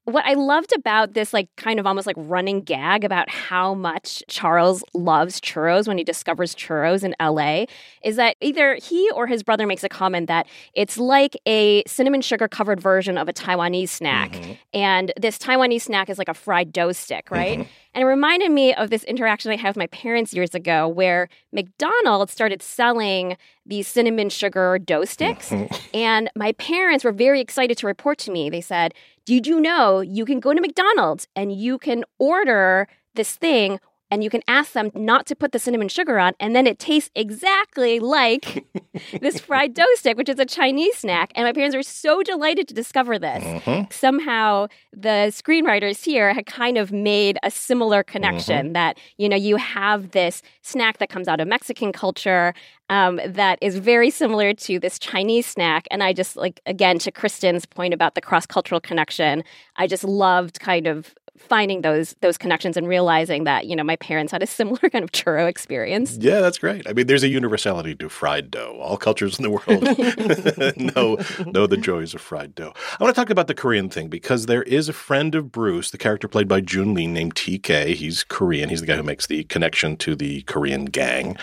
what 0.05 0.25
I 0.25 0.33
loved 0.33 0.73
about 0.75 1.13
this, 1.13 1.33
like, 1.33 1.47
kind 1.57 1.79
of 1.79 1.85
almost 1.85 2.07
like 2.07 2.15
running 2.17 2.61
gag 2.61 3.03
about 3.03 3.29
how 3.29 3.73
much 3.73 4.23
Charles 4.27 4.83
loves 4.93 5.39
churros 5.39 5.87
when 5.87 5.97
he 5.97 6.03
discovers 6.03 6.55
churros 6.55 7.03
in 7.03 7.15
LA 7.21 7.65
is 8.03 8.15
that 8.15 8.35
either 8.41 8.75
he 8.75 9.09
or 9.11 9.27
his 9.27 9.43
brother 9.43 9.67
makes 9.67 9.83
a 9.83 9.89
comment 9.89 10.27
that 10.27 10.47
it's 10.73 10.97
like 10.97 11.37
a 11.45 11.83
cinnamon 11.85 12.21
sugar 12.21 12.47
covered 12.47 12.79
version 12.79 13.17
of 13.17 13.29
a 13.29 13.33
Taiwanese 13.33 13.89
snack. 13.89 14.31
Mm-hmm. 14.31 14.51
And 14.73 15.13
this 15.17 15.37
Taiwanese 15.37 15.81
snack 15.81 16.09
is 16.09 16.17
like 16.17 16.29
a 16.29 16.33
fried 16.33 16.71
dough 16.73 16.91
stick, 16.93 17.29
right? 17.29 17.59
Mm-hmm. 17.59 17.69
And 17.93 18.03
it 18.03 18.05
reminded 18.05 18.51
me 18.51 18.73
of 18.73 18.89
this 18.89 19.03
interaction 19.03 19.51
I 19.51 19.57
had 19.57 19.69
with 19.69 19.77
my 19.77 19.87
parents 19.87 20.33
years 20.33 20.55
ago 20.55 20.87
where 20.87 21.27
McDonald's 21.51 22.31
started 22.31 22.61
selling 22.61 23.37
these 23.65 23.87
cinnamon 23.87 24.29
sugar 24.29 24.79
dough 24.79 25.05
sticks. 25.05 25.51
and 25.93 26.29
my 26.35 26.53
parents 26.53 27.03
were 27.03 27.11
very 27.11 27.41
excited 27.41 27.77
to 27.79 27.87
report 27.87 28.17
to 28.19 28.31
me. 28.31 28.49
They 28.49 28.61
said, 28.61 28.93
Did 29.25 29.45
you 29.45 29.59
know 29.59 29.99
you 29.99 30.25
can 30.25 30.39
go 30.39 30.53
to 30.53 30.61
McDonald's 30.61 31.27
and 31.35 31.51
you 31.51 31.77
can 31.77 32.05
order 32.17 32.87
this 33.15 33.35
thing 33.35 33.79
and 34.11 34.23
you 34.23 34.29
can 34.29 34.41
ask 34.47 34.73
them 34.73 34.91
not 34.93 35.25
to 35.27 35.35
put 35.35 35.53
the 35.53 35.59
cinnamon 35.59 35.87
sugar 35.87 36.19
on, 36.19 36.33
and 36.39 36.53
then 36.53 36.67
it 36.67 36.77
tastes 36.77 37.09
exactly 37.15 37.99
like 37.99 38.65
this 39.21 39.39
fried 39.39 39.73
dough 39.73 39.85
stick, 39.95 40.17
which 40.17 40.27
is 40.27 40.37
a 40.37 40.45
Chinese 40.45 40.97
snack. 40.97 41.31
And 41.33 41.45
my 41.45 41.53
parents 41.53 41.75
were 41.75 41.81
so 41.81 42.21
delighted 42.21 42.67
to 42.67 42.73
discover 42.73 43.17
this. 43.17 43.41
Somehow, 43.89 44.67
the 44.91 45.31
screenwriters 45.31 46.03
here 46.03 46.33
had 46.33 46.45
kind 46.45 46.77
of 46.77 46.91
made 46.91 47.37
a 47.41 47.49
similar 47.49 48.03
connection 48.03 48.73
that, 48.73 48.97
you 49.17 49.29
know, 49.29 49.37
you 49.37 49.55
have 49.55 50.11
this 50.11 50.41
snack 50.61 50.97
that 50.97 51.09
comes 51.09 51.29
out 51.29 51.39
of 51.39 51.47
Mexican 51.47 51.93
culture 51.93 52.53
um, 52.89 53.21
that 53.25 53.57
is 53.61 53.77
very 53.77 54.09
similar 54.09 54.53
to 54.53 54.77
this 54.77 54.99
Chinese 54.99 55.45
snack. 55.45 55.87
And 55.89 56.03
I 56.03 56.11
just, 56.11 56.35
like, 56.35 56.59
again, 56.65 56.99
to 56.99 57.11
Kristen's 57.11 57.65
point 57.65 57.93
about 57.93 58.15
the 58.15 58.21
cross 58.21 58.45
cultural 58.45 58.81
connection, 58.81 59.45
I 59.77 59.87
just 59.87 60.03
loved 60.03 60.59
kind 60.59 60.87
of 60.87 61.15
finding 61.37 61.81
those 61.81 62.15
those 62.21 62.37
connections 62.37 62.77
and 62.77 62.87
realizing 62.87 63.45
that 63.45 63.65
you 63.65 63.75
know 63.75 63.83
my 63.83 63.95
parents 63.97 64.31
had 64.31 64.43
a 64.43 64.47
similar 64.59 64.89
kind 64.89 65.03
of 65.03 65.11
churro 65.11 65.47
experience. 65.47 66.17
Yeah, 66.19 66.41
that's 66.41 66.57
great. 66.57 66.87
I 66.87 66.93
mean, 66.93 67.07
there's 67.07 67.23
a 67.23 67.27
universality 67.27 67.95
to 67.95 68.09
fried 68.09 68.51
dough. 68.51 68.77
All 68.81 68.97
cultures 68.97 69.39
in 69.39 69.43
the 69.43 69.49
world 69.49 70.77
know 70.95 71.17
know 71.51 71.67
the 71.67 71.77
joys 71.77 72.13
of 72.13 72.21
fried 72.21 72.55
dough. 72.55 72.73
I 72.99 73.03
want 73.03 73.15
to 73.15 73.19
talk 73.19 73.29
about 73.29 73.47
the 73.47 73.53
Korean 73.53 73.89
thing 73.89 74.07
because 74.07 74.45
there 74.45 74.63
is 74.63 74.89
a 74.89 74.93
friend 74.93 75.35
of 75.35 75.51
Bruce, 75.51 75.91
the 75.91 75.97
character 75.97 76.27
played 76.27 76.47
by 76.47 76.61
Joon 76.61 76.93
Lee, 76.93 77.07
named 77.07 77.35
TK. 77.35 77.95
He's 77.95 78.23
Korean. 78.23 78.69
He's 78.69 78.81
the 78.81 78.87
guy 78.87 78.95
who 78.95 79.03
makes 79.03 79.27
the 79.27 79.43
connection 79.45 79.97
to 79.97 80.15
the 80.15 80.41
Korean 80.43 80.85
gang. 80.85 81.37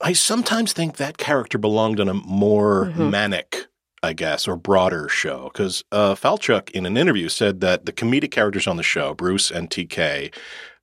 I 0.00 0.12
sometimes 0.12 0.72
think 0.72 0.96
that 0.96 1.16
character 1.16 1.58
belonged 1.58 2.00
on 2.00 2.08
a 2.08 2.14
more 2.14 2.86
mm-hmm. 2.86 3.10
manic 3.10 3.66
I 4.04 4.12
guess, 4.12 4.46
or 4.46 4.56
broader 4.56 5.08
show. 5.08 5.50
Because 5.52 5.82
uh, 5.90 6.14
Falchuk, 6.14 6.70
in 6.70 6.86
an 6.86 6.96
interview, 6.96 7.28
said 7.28 7.60
that 7.60 7.86
the 7.86 7.92
comedic 7.92 8.30
characters 8.30 8.66
on 8.66 8.76
the 8.76 8.82
show, 8.82 9.14
Bruce 9.14 9.50
and 9.50 9.70
TK, 9.70 10.32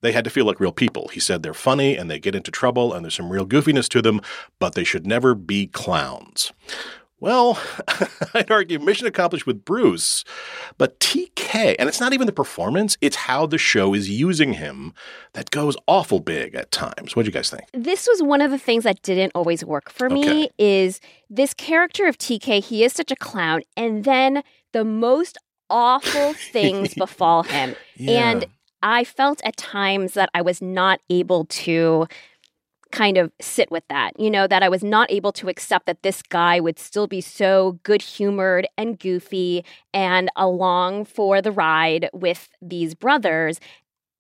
they 0.02 0.12
had 0.12 0.24
to 0.24 0.30
feel 0.30 0.46
like 0.46 0.60
real 0.60 0.72
people. 0.72 1.08
He 1.10 1.20
said 1.20 1.44
they're 1.44 1.54
funny 1.54 1.96
and 1.96 2.10
they 2.10 2.20
get 2.20 2.36
into 2.36 2.52
trouble 2.52 2.94
and 2.94 3.06
there's 3.06 3.16
some 3.16 3.32
real 3.32 3.46
goofiness 3.46 3.88
to 3.90 4.02
them, 4.02 4.20
but 4.60 4.74
they 4.74 4.84
should 4.84 5.06
never 5.06 5.36
be 5.36 5.68
clowns. 5.68 6.52
Well, 7.22 7.62
I'd 8.34 8.50
argue 8.50 8.80
mission 8.80 9.06
accomplished 9.06 9.46
with 9.46 9.64
Bruce, 9.64 10.26
but 10.80 11.00
TK, 11.00 11.76
and 11.78 11.88
it's 11.88 12.00
not 12.00 12.14
even 12.14 12.26
the 12.26 12.34
performance, 12.34 12.98
it's 13.00 13.16
how 13.16 13.46
the 13.46 13.60
show 13.60 13.94
is 13.94 14.10
using 14.10 14.54
him 14.54 14.94
that 15.34 15.52
goes 15.52 15.78
awful 15.88 16.20
big 16.20 16.56
at 16.56 16.72
times. 16.72 17.16
What 17.16 17.24
do 17.24 17.28
you 17.28 17.32
guys 17.32 17.52
think? 17.52 17.66
This 17.74 18.08
was 18.08 18.24
one 18.24 18.42
of 18.42 18.50
the 18.50 18.58
things 18.58 18.86
that 18.86 19.04
didn't 19.04 19.34
always 19.36 19.64
work 19.64 19.92
for 19.92 20.10
me 20.10 20.46
Okay. 20.46 20.50
is 20.58 21.00
this 21.30 21.54
character 21.54 22.08
of 22.08 22.18
TK, 22.18 22.64
he 22.64 22.84
is 22.84 22.92
such 22.92 23.12
a 23.12 23.16
clown 23.16 23.62
and 23.78 24.04
then 24.04 24.42
the 24.74 24.84
most 24.84 25.38
awful 25.70 26.34
things 26.52 26.96
befall 26.96 27.44
him. 27.44 27.76
And 28.08 28.46
I 28.82 29.04
felt 29.04 29.42
at 29.46 29.58
times 29.58 30.16
that 30.16 30.30
I 30.34 30.42
was 30.42 30.60
not 30.60 31.02
able 31.12 31.46
to 31.46 32.08
kind 32.92 33.18
of 33.18 33.32
sit 33.42 33.72
with 33.72 33.84
that. 33.90 34.20
You 34.20 34.30
know, 34.30 34.48
that 34.48 34.64
I 34.64 34.70
was 34.70 34.84
not 34.84 35.12
able 35.12 35.32
to 35.34 35.50
accept 35.50 35.86
that 35.86 36.04
this 36.04 36.22
guy 36.22 36.60
would 36.60 36.80
still 36.80 37.08
be 37.08 37.22
so 37.22 37.80
good 37.84 38.02
humored 38.02 38.68
and 38.78 39.00
goofy 39.00 39.66
and 39.94 40.30
along 40.36 41.06
for 41.06 41.42
the 41.42 41.52
ride 41.52 42.10
with 42.14 42.50
these 42.62 42.94
brothers 42.94 43.60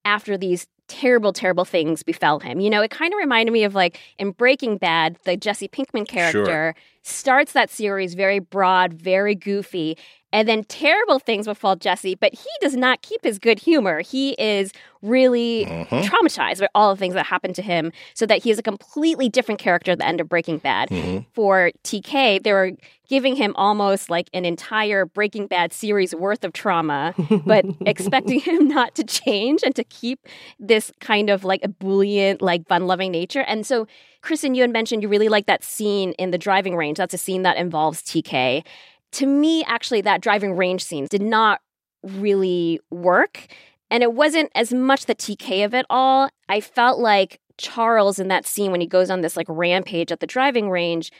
after 0.05 0.37
these 0.37 0.67
terrible, 0.87 1.31
terrible 1.31 1.63
things 1.63 2.03
befell 2.03 2.39
him. 2.39 2.59
You 2.59 2.69
know, 2.69 2.81
it 2.81 2.91
kind 2.91 3.13
of 3.13 3.17
reminded 3.17 3.53
me 3.53 3.63
of 3.63 3.73
like 3.73 3.99
in 4.19 4.31
Breaking 4.31 4.77
Bad, 4.77 5.17
the 5.23 5.37
Jesse 5.37 5.69
Pinkman 5.69 6.07
character 6.07 6.75
starts 7.01 7.53
that 7.53 7.69
series 7.69 8.13
very 8.13 8.39
broad, 8.39 8.93
very 8.93 9.33
goofy. 9.33 9.97
And 10.33 10.47
then 10.47 10.63
terrible 10.63 11.19
things 11.19 11.45
befall 11.45 11.75
Jesse, 11.75 12.15
but 12.15 12.33
he 12.33 12.49
does 12.61 12.75
not 12.75 13.01
keep 13.01 13.23
his 13.23 13.37
good 13.37 13.59
humor. 13.59 14.01
He 14.01 14.31
is 14.33 14.71
really 15.01 15.65
Mhm. 15.65 16.03
traumatized 16.03 16.59
by 16.59 16.67
all 16.75 16.93
the 16.93 16.99
things 16.99 17.15
that 17.15 17.25
happened 17.25 17.55
to 17.55 17.61
him, 17.61 17.91
so 18.13 18.25
that 18.27 18.43
he 18.43 18.51
is 18.51 18.59
a 18.59 18.63
completely 18.63 19.29
different 19.29 19.59
character 19.59 19.91
at 19.91 19.97
the 19.97 20.05
end 20.05 20.21
of 20.21 20.29
Breaking 20.29 20.59
Bad. 20.59 20.89
Mhm. 20.89 21.25
For 21.33 21.71
TK, 21.83 22.37
they 22.39 22.53
were 22.53 22.71
giving 23.09 23.35
him 23.35 23.53
almost 23.57 24.09
like 24.09 24.29
an 24.33 24.45
entire 24.45 25.05
Breaking 25.05 25.47
Bad 25.47 25.73
series 25.73 26.13
worth 26.15 26.43
of 26.45 26.53
trauma, 26.53 27.13
but 27.45 27.65
expecting 27.85 28.39
him 28.39 28.67
not 28.67 28.93
to 28.95 29.03
change 29.03 29.61
and 29.65 29.75
to 29.75 29.83
keep 29.83 30.19
this 30.59 30.91
kind 31.01 31.29
of 31.29 31.43
like 31.43 31.61
ebullient, 31.63 32.41
like 32.41 32.67
fun 32.67 32.85
loving 32.87 33.11
nature. 33.11 33.41
And 33.41 33.65
so, 33.65 33.87
Kristen, 34.21 34.53
you 34.53 34.61
had 34.61 34.71
mentioned 34.71 35.01
you 35.01 35.09
really 35.09 35.29
like 35.29 35.47
that 35.47 35.63
scene 35.63 36.11
in 36.13 36.29
the 36.29 36.37
driving 36.37 36.75
range. 36.75 36.99
That's 36.99 37.13
a 37.13 37.17
scene 37.17 37.41
that 37.41 37.57
involves 37.57 38.03
TK. 38.03 38.63
To 39.13 39.25
me, 39.25 39.63
actually, 39.65 40.01
that 40.01 40.21
driving 40.21 40.55
range 40.55 40.83
scene 40.83 41.07
did 41.09 41.21
not 41.21 41.61
really 42.03 42.79
work. 42.89 43.47
And 43.89 44.03
it 44.03 44.13
wasn't 44.13 44.51
as 44.55 44.73
much 44.73 45.05
the 45.05 45.15
TK 45.15 45.65
of 45.65 45.73
it 45.73 45.85
all. 45.89 46.29
I 46.47 46.61
felt 46.61 46.99
like 46.99 47.39
Charles 47.57 48.19
in 48.19 48.29
that 48.29 48.47
scene 48.47 48.71
when 48.71 48.81
he 48.81 48.87
goes 48.87 49.09
on 49.09 49.21
this 49.21 49.35
like 49.35 49.47
rampage 49.49 50.11
at 50.11 50.19
the 50.21 50.27
driving 50.27 50.69
range, 50.69 51.11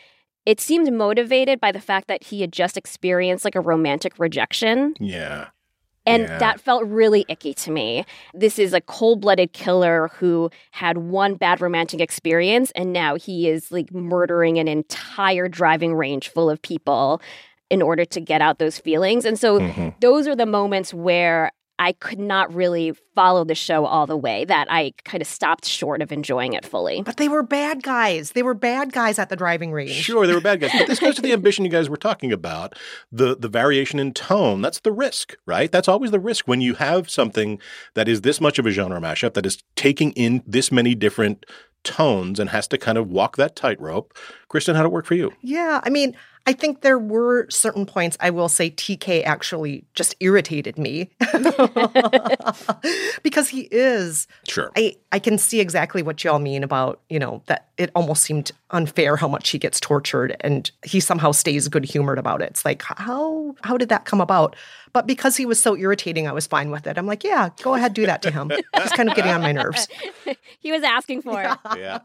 it 0.45 0.60
seemed 0.60 0.91
motivated 0.91 1.60
by 1.60 1.71
the 1.71 1.81
fact 1.81 2.07
that 2.07 2.24
he 2.24 2.41
had 2.41 2.51
just 2.51 2.77
experienced 2.77 3.45
like 3.45 3.55
a 3.55 3.62
romantic 3.62 4.17
rejection. 4.17 4.95
Yeah. 5.00 5.50
And 6.05 6.24
Yeah. 6.24 6.38
that 6.39 6.60
felt 6.60 6.83
really 6.86 7.25
icky 7.27 7.53
to 7.55 7.69
me. 7.71 8.05
This 8.33 8.57
is 8.57 8.74
a 8.74 8.81
cold 8.81 9.21
blooded 9.21 9.53
killer 9.53 10.10
who 10.15 10.50
had 10.71 10.98
one 10.98 11.36
bad 11.36 11.62
romantic 11.62 12.00
experience 12.01 12.71
and 12.71 12.91
now 12.91 13.15
he 13.15 13.48
is 13.48 13.71
like 13.71 13.93
murdering 13.93 14.57
an 14.57 14.67
entire 14.67 15.48
driving 15.48 15.93
range 15.93 16.29
full 16.29 16.50
of 16.50 16.60
people 16.62 17.21
in 17.71 17.81
order 17.81 18.05
to 18.05 18.19
get 18.19 18.41
out 18.41 18.59
those 18.59 18.77
feelings. 18.77 19.25
And 19.25 19.39
so 19.39 19.59
Mhm. 19.59 19.95
those 20.01 20.27
are 20.27 20.35
the 20.35 20.45
moments 20.45 20.93
where 20.93 21.51
I 21.79 21.93
could 21.93 22.19
not 22.19 22.53
really 22.53 22.93
follow 23.15 23.43
the 23.43 23.55
show 23.55 23.85
all 23.87 24.05
the 24.05 24.15
way, 24.17 24.45
that 24.45 24.67
I 24.69 24.93
kind 25.03 25.19
of 25.19 25.27
stopped 25.27 25.65
short 25.65 26.03
of 26.03 26.11
enjoying 26.11 26.53
it 26.53 26.63
fully. 26.63 27.01
But 27.01 27.17
they 27.17 27.27
were 27.27 27.41
bad 27.41 27.81
guys. 27.81 28.33
They 28.33 28.43
were 28.43 28.53
bad 28.53 28.91
guys 28.93 29.17
at 29.17 29.29
the 29.29 29.35
driving 29.35 29.71
range. 29.71 29.89
Sure, 29.89 30.27
they 30.27 30.33
were 30.33 30.41
bad 30.41 30.59
guys. 30.61 30.69
But 30.77 30.85
this 30.85 30.99
goes 30.99 31.15
to 31.15 31.23
the 31.23 31.33
ambition 31.39 31.65
you 31.65 31.71
guys 31.71 31.89
were 31.89 31.97
talking 31.97 32.31
about. 32.31 32.75
The 33.11 33.35
the 33.35 33.47
variation 33.49 33.97
in 33.97 34.13
tone, 34.13 34.61
that's 34.61 34.81
the 34.81 34.91
risk, 34.91 35.35
right? 35.47 35.71
That's 35.71 35.87
always 35.87 36.11
the 36.11 36.19
risk 36.19 36.47
when 36.47 36.61
you 36.61 36.75
have 36.75 37.09
something 37.09 37.59
that 37.95 38.07
is 38.07 38.21
this 38.21 38.39
much 38.39 38.59
of 38.59 38.67
a 38.67 38.71
genre 38.71 38.99
mashup 39.01 39.33
that 39.33 39.47
is 39.47 39.57
taking 39.75 40.11
in 40.11 40.43
this 40.45 40.71
many 40.71 40.93
different 40.93 41.47
tones 41.83 42.39
and 42.39 42.51
has 42.51 42.67
to 42.67 42.77
kind 42.77 42.99
of 42.99 43.09
walk 43.09 43.37
that 43.37 43.55
tightrope. 43.55 44.13
Kristen, 44.49 44.75
how'd 44.75 44.85
it 44.85 44.91
work 44.91 45.07
for 45.07 45.15
you? 45.15 45.31
Yeah, 45.41 45.81
I 45.83 45.89
mean, 45.89 46.15
I 46.48 46.53
think 46.53 46.81
there 46.81 46.98
were 46.98 47.48
certain 47.50 47.86
points 47.86 48.17
I 48.19 48.31
will 48.31 48.50
say 48.50 48.71
TK 48.71 49.24
actually 49.24 49.86
just 49.93 50.15
irritated 50.19 50.77
me 50.77 51.12
because 53.24 53.50
he 53.50 53.67
is 53.71 54.27
Sure. 54.48 54.71
I 54.75 54.95
I 55.12 55.19
can 55.19 55.38
see 55.38 55.60
exactly 55.60 56.01
what 56.01 56.24
y'all 56.24 56.39
mean 56.39 56.63
about, 56.63 57.00
you 57.10 57.19
know, 57.19 57.43
that 57.45 57.67
it 57.77 57.91
almost 57.95 58.24
seemed 58.24 58.51
unfair 58.71 59.17
how 59.17 59.27
much 59.27 59.50
he 59.50 59.60
gets 59.60 59.79
tortured 59.79 60.36
and 60.41 60.71
he 60.83 61.00
somehow 61.00 61.31
stays 61.31 61.67
good 61.67 61.86
humored 61.86 62.17
about 62.17 62.41
it. 62.41 62.50
It's 62.50 62.65
like 62.65 62.81
how 62.83 63.55
how 63.63 63.77
did 63.77 63.89
that 63.89 64.05
come 64.05 64.21
about? 64.21 64.55
But 64.93 65.07
because 65.07 65.38
he 65.38 65.45
was 65.45 65.62
so 65.62 65.77
irritating, 65.77 66.27
I 66.27 66.31
was 66.31 66.48
fine 66.48 66.69
with 66.71 66.88
it. 66.88 66.98
I'm 66.98 67.05
like, 67.05 67.24
yeah, 67.24 67.50
go 67.62 67.75
ahead, 67.75 67.93
do 67.93 68.05
that 68.05 68.21
to 68.24 68.31
him. 68.31 68.51
He's 68.75 68.91
kind 68.91 69.10
of 69.10 69.15
getting 69.15 69.31
on 69.31 69.41
my 69.41 69.51
nerves. 69.51 69.88
he 70.60 70.71
was 70.71 70.83
asking 70.83 71.21
for 71.21 71.41
it. 71.41 71.57
Yeah. 71.77 72.00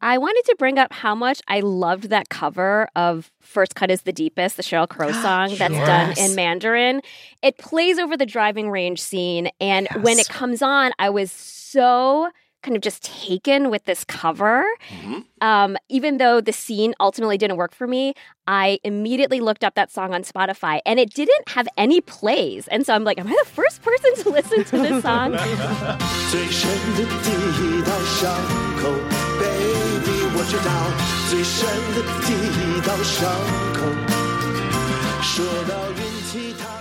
I 0.00 0.18
wanted 0.18 0.44
to 0.46 0.56
bring 0.58 0.78
up 0.78 0.92
how 0.92 1.14
much 1.14 1.40
I 1.48 1.60
loved 1.60 2.10
that 2.10 2.28
cover 2.28 2.88
of 2.94 3.32
First 3.40 3.74
Cut 3.74 3.90
is 3.90 4.02
the 4.02 4.12
Deepest, 4.12 4.56
the 4.56 4.62
Sheryl 4.62 4.88
Crow 4.88 5.10
song 5.10 5.54
that's 5.56 5.74
yes. 5.74 5.86
done 5.86 6.24
in 6.24 6.36
Mandarin. 6.36 7.02
It 7.42 7.58
plays 7.58 7.98
over 7.98 8.16
the 8.16 8.26
driving 8.26 8.70
range 8.70 9.00
scene. 9.00 9.50
And 9.60 9.88
yes. 9.90 10.04
when 10.04 10.18
it 10.18 10.28
comes 10.28 10.62
on, 10.62 10.92
I 10.98 11.10
was 11.10 11.32
so 11.32 12.30
kind 12.62 12.76
of 12.76 12.82
just 12.82 13.04
taken 13.04 13.70
with 13.70 13.84
this 13.84 14.04
cover. 14.04 14.64
Mm-hmm. 14.90 15.20
Um, 15.40 15.76
even 15.88 16.18
though 16.18 16.40
the 16.40 16.52
scene 16.52 16.94
ultimately 17.00 17.38
didn't 17.38 17.56
work 17.56 17.74
for 17.74 17.86
me, 17.86 18.14
I 18.46 18.78
immediately 18.82 19.40
looked 19.40 19.64
up 19.64 19.74
that 19.74 19.90
song 19.90 20.12
on 20.14 20.22
Spotify 20.22 20.80
and 20.84 20.98
it 20.98 21.14
didn't 21.14 21.48
have 21.50 21.68
any 21.76 22.00
plays. 22.00 22.66
And 22.68 22.84
so 22.84 22.94
I'm 22.94 23.04
like, 23.04 23.18
am 23.18 23.28
I 23.28 23.36
the 23.44 23.50
first 23.50 23.82
person 23.82 24.14
to 24.16 24.30
listen 24.30 24.64
to 24.64 24.78
this 24.78 25.02
song? 25.02 25.32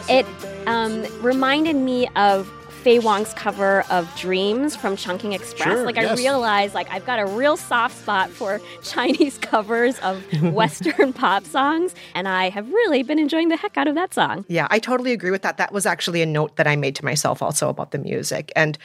It 0.09 0.25
um, 0.67 1.05
reminded 1.21 1.75
me 1.75 2.07
of 2.15 2.49
Faye 2.87 2.99
Wong's 2.99 3.33
cover 3.33 3.83
of 3.89 4.09
Dreams 4.15 4.73
from 4.73 4.95
Chungking 4.95 5.33
Express. 5.33 5.67
Sure, 5.67 5.85
like 5.85 5.97
yes. 5.97 6.17
I 6.17 6.21
realized 6.21 6.73
like 6.73 6.89
I've 6.89 7.05
got 7.05 7.19
a 7.19 7.25
real 7.25 7.57
soft 7.57 7.97
spot 7.97 8.29
for 8.29 8.61
Chinese 8.81 9.37
covers 9.41 9.99
of 9.99 10.23
Western 10.53 11.11
pop 11.21 11.43
songs. 11.43 11.93
And 12.15 12.29
I 12.29 12.47
have 12.47 12.65
really 12.69 13.03
been 13.03 13.19
enjoying 13.19 13.49
the 13.49 13.57
heck 13.57 13.75
out 13.75 13.89
of 13.89 13.95
that 13.95 14.13
song. 14.13 14.45
Yeah, 14.47 14.69
I 14.71 14.79
totally 14.79 15.11
agree 15.11 15.31
with 15.31 15.41
that. 15.41 15.57
That 15.57 15.73
was 15.73 15.85
actually 15.85 16.21
a 16.21 16.25
note 16.25 16.55
that 16.55 16.65
I 16.65 16.77
made 16.77 16.95
to 16.95 17.03
myself 17.03 17.41
also 17.41 17.67
about 17.67 17.91
the 17.91 17.97
music. 17.97 18.53
And 18.55 18.77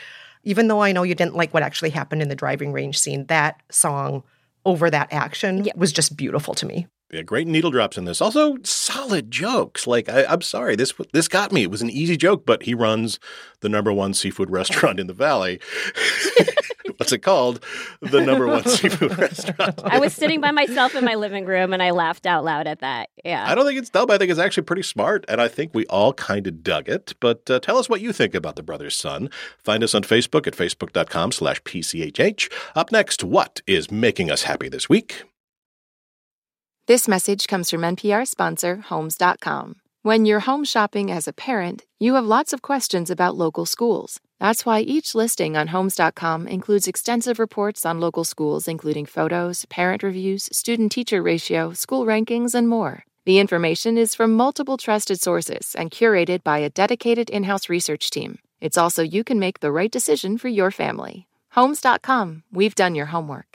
even 0.43 0.67
though 0.67 0.83
I 0.83 0.91
know 0.91 1.05
you 1.05 1.15
didn't 1.15 1.37
like 1.37 1.55
what 1.55 1.63
actually 1.63 1.91
happened 1.91 2.23
in 2.23 2.29
the 2.29 2.35
driving 2.35 2.73
range 2.73 2.99
scene, 2.99 3.27
that 3.27 3.63
song 3.71 4.25
over 4.65 4.91
that 4.91 5.13
action 5.13 5.63
yep. 5.63 5.77
was 5.77 5.93
just 5.93 6.17
beautiful 6.17 6.55
to 6.55 6.67
me 6.67 6.89
yeah, 7.02 7.02
great 7.21 7.47
needle 7.47 7.71
drops 7.71 7.99
in 7.99 8.07
this. 8.07 8.23
Also, 8.23 8.57
solid 8.65 9.31
jokes. 9.31 9.87
Like 9.87 10.09
I, 10.09 10.33
am 10.33 10.41
sorry, 10.41 10.77
this 10.77 10.95
this 11.13 11.29
got 11.29 11.53
me. 11.53 11.63
It 11.63 11.71
was 11.71 11.83
an 11.83 11.91
easy 11.91 12.17
joke, 12.17 12.47
but 12.47 12.63
he 12.63 12.73
runs 12.73 13.21
the 13.61 13.69
number 13.69 13.93
one 13.93 14.15
seafood 14.15 14.51
restaurant 14.51 14.99
in 14.99 15.09
the 15.09 15.13
valley. 15.13 15.61
What's 16.97 17.13
it 17.13 17.19
called? 17.19 17.65
The 18.01 18.21
number 18.21 18.47
one 18.47 18.65
seafood 18.67 19.19
restaurant. 19.19 19.81
I 19.85 19.99
was 19.99 20.15
sitting 20.15 20.41
by 20.41 20.53
myself 20.53 20.95
in 20.95 21.05
my 21.05 21.15
living 21.15 21.45
room 21.45 21.73
and 21.73 21.83
I 21.83 21.91
laughed 21.91 22.27
out 22.27 22.45
loud 22.45 22.67
at 22.67 22.81
that. 22.81 23.11
Yeah. 23.25 23.45
I 23.47 23.55
don't 23.55 23.67
think 23.67 23.79
it's 23.79 23.91
dumb. 23.91 24.11
I 24.11 24.19
think 24.19 24.31
it's 24.31 24.41
actually 24.41 24.65
pretty 24.65 24.83
smart, 24.83 25.25
and 25.29 25.41
I 25.41 25.49
think 25.49 25.75
we 25.75 25.87
all 25.87 26.13
kind 26.13 26.47
of 26.47 26.63
dug 26.63 26.89
it. 26.89 27.15
But 27.21 27.51
uh, 27.51 27.61
tell 27.61 27.79
us 27.79 27.89
what 27.89 28.01
you 28.01 28.13
think 28.13 28.35
about 28.35 28.57
the 28.57 28.63
Brothers 28.63 28.97
Sun. 28.97 29.31
Find 29.59 29.83
us 29.85 29.95
on 29.95 30.03
Facebook 30.03 30.47
at 30.47 30.55
facebook.com/slash 30.55 31.63
pchh. 31.63 32.53
Up 32.75 32.93
next, 32.93 33.25
what 33.25 33.61
is 33.67 33.91
making 33.91 34.31
us 34.31 34.43
happy 34.43 34.69
this 34.69 34.89
week? 34.89 35.25
This 36.93 37.09
message 37.09 37.47
comes 37.47 37.71
from 37.71 37.81
NPR 37.81 38.29
sponsor 38.29 38.77
Homes.com. 38.91 39.77
When 40.03 40.27
you're 40.27 40.41
home 40.41 40.63
shopping 40.63 41.11
as 41.11 41.27
a 41.27 41.33
parent, 41.33 41.87
you 41.99 42.13
have 42.17 42.27
lots 42.27 42.53
of 42.53 42.61
questions 42.61 43.09
about 43.09 43.35
local 43.35 43.65
schools. 43.65 44.21
That's 44.39 44.67
why 44.67 44.81
each 44.81 45.15
listing 45.15 45.57
on 45.57 45.69
Homes.com 45.69 46.47
includes 46.47 46.87
extensive 46.87 47.39
reports 47.39 47.87
on 47.87 47.99
local 47.99 48.25
schools, 48.25 48.69
including 48.69 49.07
photos, 49.07 49.65
parent 49.71 50.03
reviews, 50.03 50.51
student 50.53 50.93
teacher 50.93 51.23
ratio, 51.23 51.73
school 51.73 52.05
rankings, 52.05 52.55
and 52.55 52.69
more. 52.69 53.07
The 53.25 53.39
information 53.39 53.97
is 53.97 54.15
from 54.15 54.35
multiple 54.35 54.77
trusted 54.77 55.19
sources 55.19 55.75
and 55.75 55.91
curated 55.91 56.43
by 56.43 56.59
a 56.59 56.69
dedicated 56.69 57.31
in 57.31 57.45
house 57.45 57.71
research 57.71 58.11
team. 58.11 58.39
It's 58.61 58.77
also 58.77 59.03
you 59.03 59.25
can 59.25 59.39
make 59.39 59.61
the 59.61 59.73
right 59.73 59.91
decision 59.91 60.37
for 60.37 60.49
your 60.49 60.71
family. 60.71 61.27
Homes.com, 61.53 62.43
we've 62.53 62.75
done 62.75 62.95
your 62.95 63.07
homework. 63.07 63.52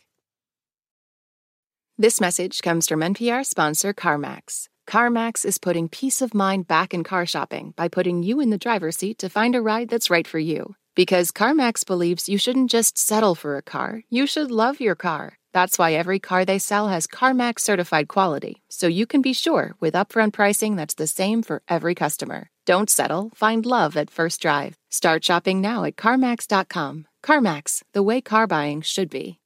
This 2.00 2.22
message 2.22 2.62
comes 2.62 2.88
from 2.88 3.00
NPR 3.00 3.44
sponsor 3.44 3.92
CarMax. 3.92 4.68
CarMax 4.88 5.44
is 5.44 5.58
putting 5.58 5.90
peace 5.90 6.22
of 6.22 6.36
mind 6.36 6.68
back 6.68 6.94
in 6.94 7.04
car 7.04 7.26
shopping 7.26 7.74
by 7.76 7.88
putting 7.88 8.22
you 8.22 8.40
in 8.40 8.52
the 8.52 8.60
driver's 8.60 8.98
seat 8.98 9.18
to 9.18 9.30
find 9.30 9.56
a 9.56 9.64
ride 9.64 9.90
that's 9.90 10.12
right 10.12 10.28
for 10.28 10.38
you. 10.38 10.76
Because 10.94 11.32
CarMax 11.32 11.88
believes 11.88 12.30
you 12.30 12.38
shouldn't 12.38 12.70
just 12.70 13.00
settle 13.00 13.34
for 13.34 13.58
a 13.58 13.64
car, 13.64 14.04
you 14.12 14.28
should 14.28 14.52
love 14.52 14.80
your 14.80 14.94
car. 14.94 15.40
That's 15.54 15.80
why 15.80 15.94
every 15.94 16.20
car 16.20 16.46
they 16.46 16.60
sell 16.60 16.88
has 16.88 17.08
CarMax 17.08 17.62
certified 17.62 18.08
quality, 18.08 18.62
so 18.70 18.86
you 18.86 19.08
can 19.08 19.24
be 19.24 19.34
sure 19.34 19.74
with 19.80 19.96
upfront 19.96 20.34
pricing 20.34 20.76
that's 20.76 20.94
the 20.94 21.08
same 21.08 21.42
for 21.42 21.64
every 21.68 21.96
customer. 21.96 22.52
Don't 22.68 22.92
settle, 22.92 23.32
find 23.34 23.66
love 23.66 23.98
at 23.98 24.12
first 24.12 24.40
drive. 24.40 24.76
Start 24.92 25.24
shopping 25.24 25.62
now 25.62 25.84
at 25.84 25.96
CarMax.com. 25.96 27.08
CarMax, 27.24 27.82
the 27.94 28.04
way 28.04 28.22
car 28.22 28.46
buying 28.46 28.84
should 28.84 29.10
be. 29.10 29.40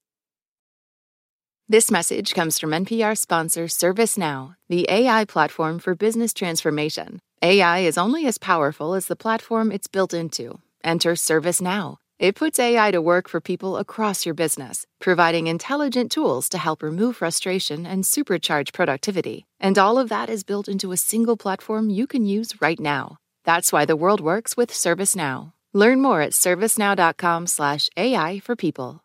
This 1.71 1.87
message 1.89 2.33
comes 2.33 2.59
from 2.59 2.71
NPR 2.71 3.17
sponsor 3.17 3.67
ServiceNow, 3.67 4.55
the 4.67 4.85
AI 4.89 5.23
platform 5.23 5.79
for 5.79 5.95
business 5.95 6.33
transformation. 6.33 7.21
AI 7.41 7.79
is 7.79 7.97
only 7.97 8.25
as 8.25 8.37
powerful 8.37 8.93
as 8.93 9.07
the 9.07 9.15
platform 9.15 9.71
it's 9.71 9.87
built 9.87 10.13
into. 10.13 10.59
Enter 10.83 11.13
ServiceNow. 11.13 11.95
It 12.19 12.35
puts 12.35 12.59
AI 12.59 12.91
to 12.91 13.01
work 13.01 13.29
for 13.29 13.39
people 13.39 13.77
across 13.77 14.25
your 14.25 14.35
business, 14.35 14.85
providing 14.99 15.47
intelligent 15.47 16.11
tools 16.11 16.49
to 16.49 16.57
help 16.57 16.83
remove 16.83 17.15
frustration 17.15 17.85
and 17.85 18.03
supercharge 18.03 18.73
productivity. 18.73 19.45
And 19.57 19.79
all 19.79 19.97
of 19.97 20.09
that 20.09 20.29
is 20.29 20.43
built 20.43 20.67
into 20.67 20.91
a 20.91 20.97
single 20.97 21.37
platform 21.37 21.89
you 21.89 22.05
can 22.05 22.25
use 22.25 22.61
right 22.61 22.81
now. 22.81 23.15
That's 23.45 23.71
why 23.71 23.85
the 23.85 23.95
world 23.95 24.19
works 24.19 24.57
with 24.57 24.73
ServiceNow. 24.73 25.53
Learn 25.73 26.01
more 26.01 26.19
at 26.19 26.33
servicenow.com/ai 26.33 28.39
for 28.39 28.55
people. 28.57 29.01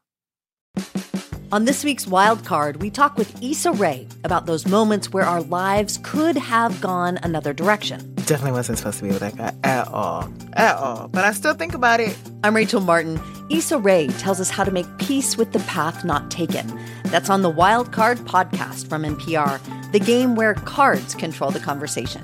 On 1.52 1.64
this 1.64 1.84
week's 1.84 2.08
Wild 2.08 2.44
Card, 2.44 2.82
we 2.82 2.90
talk 2.90 3.16
with 3.16 3.40
Issa 3.40 3.70
Rae 3.72 4.08
about 4.24 4.46
those 4.46 4.66
moments 4.66 5.12
where 5.12 5.24
our 5.24 5.42
lives 5.42 5.96
could 6.02 6.36
have 6.36 6.80
gone 6.80 7.20
another 7.22 7.52
direction. 7.52 8.12
Definitely 8.16 8.50
wasn't 8.52 8.78
supposed 8.78 8.98
to 8.98 9.04
be 9.04 9.10
with 9.10 9.20
that 9.20 9.36
guy 9.36 9.54
at 9.62 9.86
all. 9.86 10.28
At 10.54 10.74
all. 10.74 11.06
But 11.06 11.24
I 11.24 11.30
still 11.30 11.54
think 11.54 11.74
about 11.74 12.00
it. 12.00 12.18
I'm 12.42 12.56
Rachel 12.56 12.80
Martin. 12.80 13.20
Issa 13.48 13.78
Rae 13.78 14.08
tells 14.08 14.40
us 14.40 14.50
how 14.50 14.64
to 14.64 14.72
make 14.72 14.86
peace 14.98 15.36
with 15.36 15.52
the 15.52 15.60
path 15.60 16.04
not 16.04 16.32
taken. 16.32 16.80
That's 17.04 17.30
on 17.30 17.42
the 17.42 17.50
Wild 17.50 17.92
Card 17.92 18.18
podcast 18.18 18.88
from 18.88 19.04
NPR, 19.04 19.92
the 19.92 20.00
game 20.00 20.34
where 20.34 20.54
cards 20.54 21.14
control 21.14 21.52
the 21.52 21.60
conversation. 21.60 22.22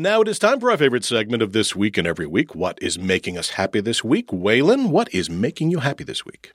Now 0.00 0.20
it 0.20 0.28
is 0.28 0.38
time 0.38 0.60
for 0.60 0.70
our 0.70 0.76
favorite 0.76 1.02
segment 1.02 1.42
of 1.42 1.52
this 1.52 1.74
week 1.74 1.98
and 1.98 2.06
every 2.06 2.28
week. 2.28 2.54
What 2.54 2.78
is 2.80 3.00
making 3.00 3.36
us 3.36 3.48
happy 3.48 3.80
this 3.80 4.04
week? 4.04 4.28
Wailin, 4.28 4.90
what 4.90 5.12
is 5.12 5.28
making 5.28 5.72
you 5.72 5.80
happy 5.80 6.04
this 6.04 6.24
week? 6.24 6.52